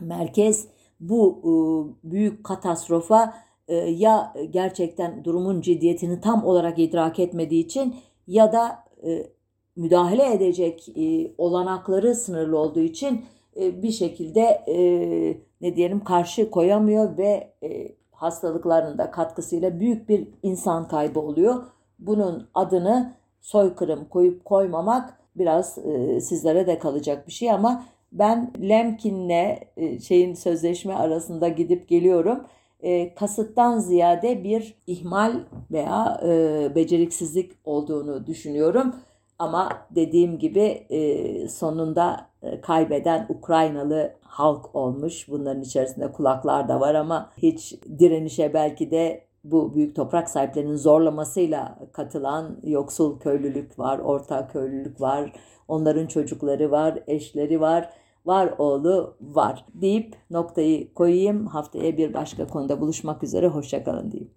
merkez 0.00 0.68
bu 1.00 1.40
e, 1.42 1.50
büyük 2.10 2.44
katastrofa 2.44 3.34
e, 3.68 3.74
ya 3.76 4.34
gerçekten 4.50 5.24
durumun 5.24 5.60
ciddiyetini 5.60 6.20
tam 6.20 6.44
olarak 6.44 6.78
idrak 6.78 7.18
etmediği 7.18 7.64
için 7.64 7.96
ya 8.26 8.52
da 8.52 8.78
e, 9.06 9.26
müdahale 9.76 10.32
edecek 10.32 10.88
olanakları 11.38 12.14
sınırlı 12.14 12.58
olduğu 12.58 12.80
için 12.80 13.24
bir 13.56 13.90
şekilde 13.90 14.64
ne 15.60 15.76
diyelim 15.76 16.04
karşı 16.04 16.50
koyamıyor 16.50 17.18
ve 17.18 17.52
hastalıklarının 18.10 18.98
da 18.98 19.10
katkısıyla 19.10 19.80
büyük 19.80 20.08
bir 20.08 20.28
insan 20.42 20.88
kaybı 20.88 21.20
oluyor. 21.20 21.64
Bunun 21.98 22.48
adını 22.54 23.14
soykırım 23.48 24.04
koyup 24.04 24.44
koymamak 24.44 25.18
biraz 25.36 25.78
sizlere 26.20 26.66
de 26.66 26.78
kalacak 26.78 27.26
bir 27.26 27.32
şey 27.32 27.50
ama 27.50 27.84
ben 28.12 28.52
Lemkin'le 28.60 29.58
şeyin 30.00 30.34
sözleşme 30.34 30.94
arasında 30.94 31.48
gidip 31.48 31.88
geliyorum 31.88 32.44
e, 32.80 33.14
kasıttan 33.14 33.78
ziyade 33.78 34.44
bir 34.44 34.74
ihmal 34.86 35.32
veya 35.70 36.20
e, 36.24 36.74
beceriksizlik 36.74 37.52
olduğunu 37.64 38.26
düşünüyorum. 38.26 38.94
Ama 39.38 39.68
dediğim 39.90 40.38
gibi 40.38 40.86
e, 40.90 41.48
sonunda 41.48 42.26
e, 42.42 42.60
kaybeden 42.60 43.26
Ukraynalı 43.28 44.14
halk 44.20 44.74
olmuş. 44.76 45.28
Bunların 45.28 45.62
içerisinde 45.62 46.12
kulaklar 46.12 46.68
da 46.68 46.80
var 46.80 46.94
ama 46.94 47.30
hiç 47.38 47.74
direnişe 47.98 48.54
belki 48.54 48.90
de 48.90 49.27
bu 49.44 49.74
büyük 49.74 49.96
toprak 49.96 50.30
sahiplerinin 50.30 50.76
zorlamasıyla 50.76 51.78
katılan 51.92 52.56
yoksul 52.62 53.20
köylülük 53.20 53.78
var, 53.78 53.98
orta 53.98 54.48
köylülük 54.48 55.00
var, 55.00 55.32
onların 55.68 56.06
çocukları 56.06 56.70
var, 56.70 56.98
eşleri 57.06 57.60
var 57.60 57.90
var 58.28 58.54
oğlu 58.58 59.14
var 59.20 59.64
deyip 59.74 60.16
noktayı 60.30 60.94
koyayım. 60.94 61.46
Haftaya 61.46 61.96
bir 61.96 62.14
başka 62.14 62.46
konuda 62.46 62.80
buluşmak 62.80 63.22
üzere. 63.22 63.48
Hoşçakalın 63.48 64.12
diyeyim. 64.12 64.26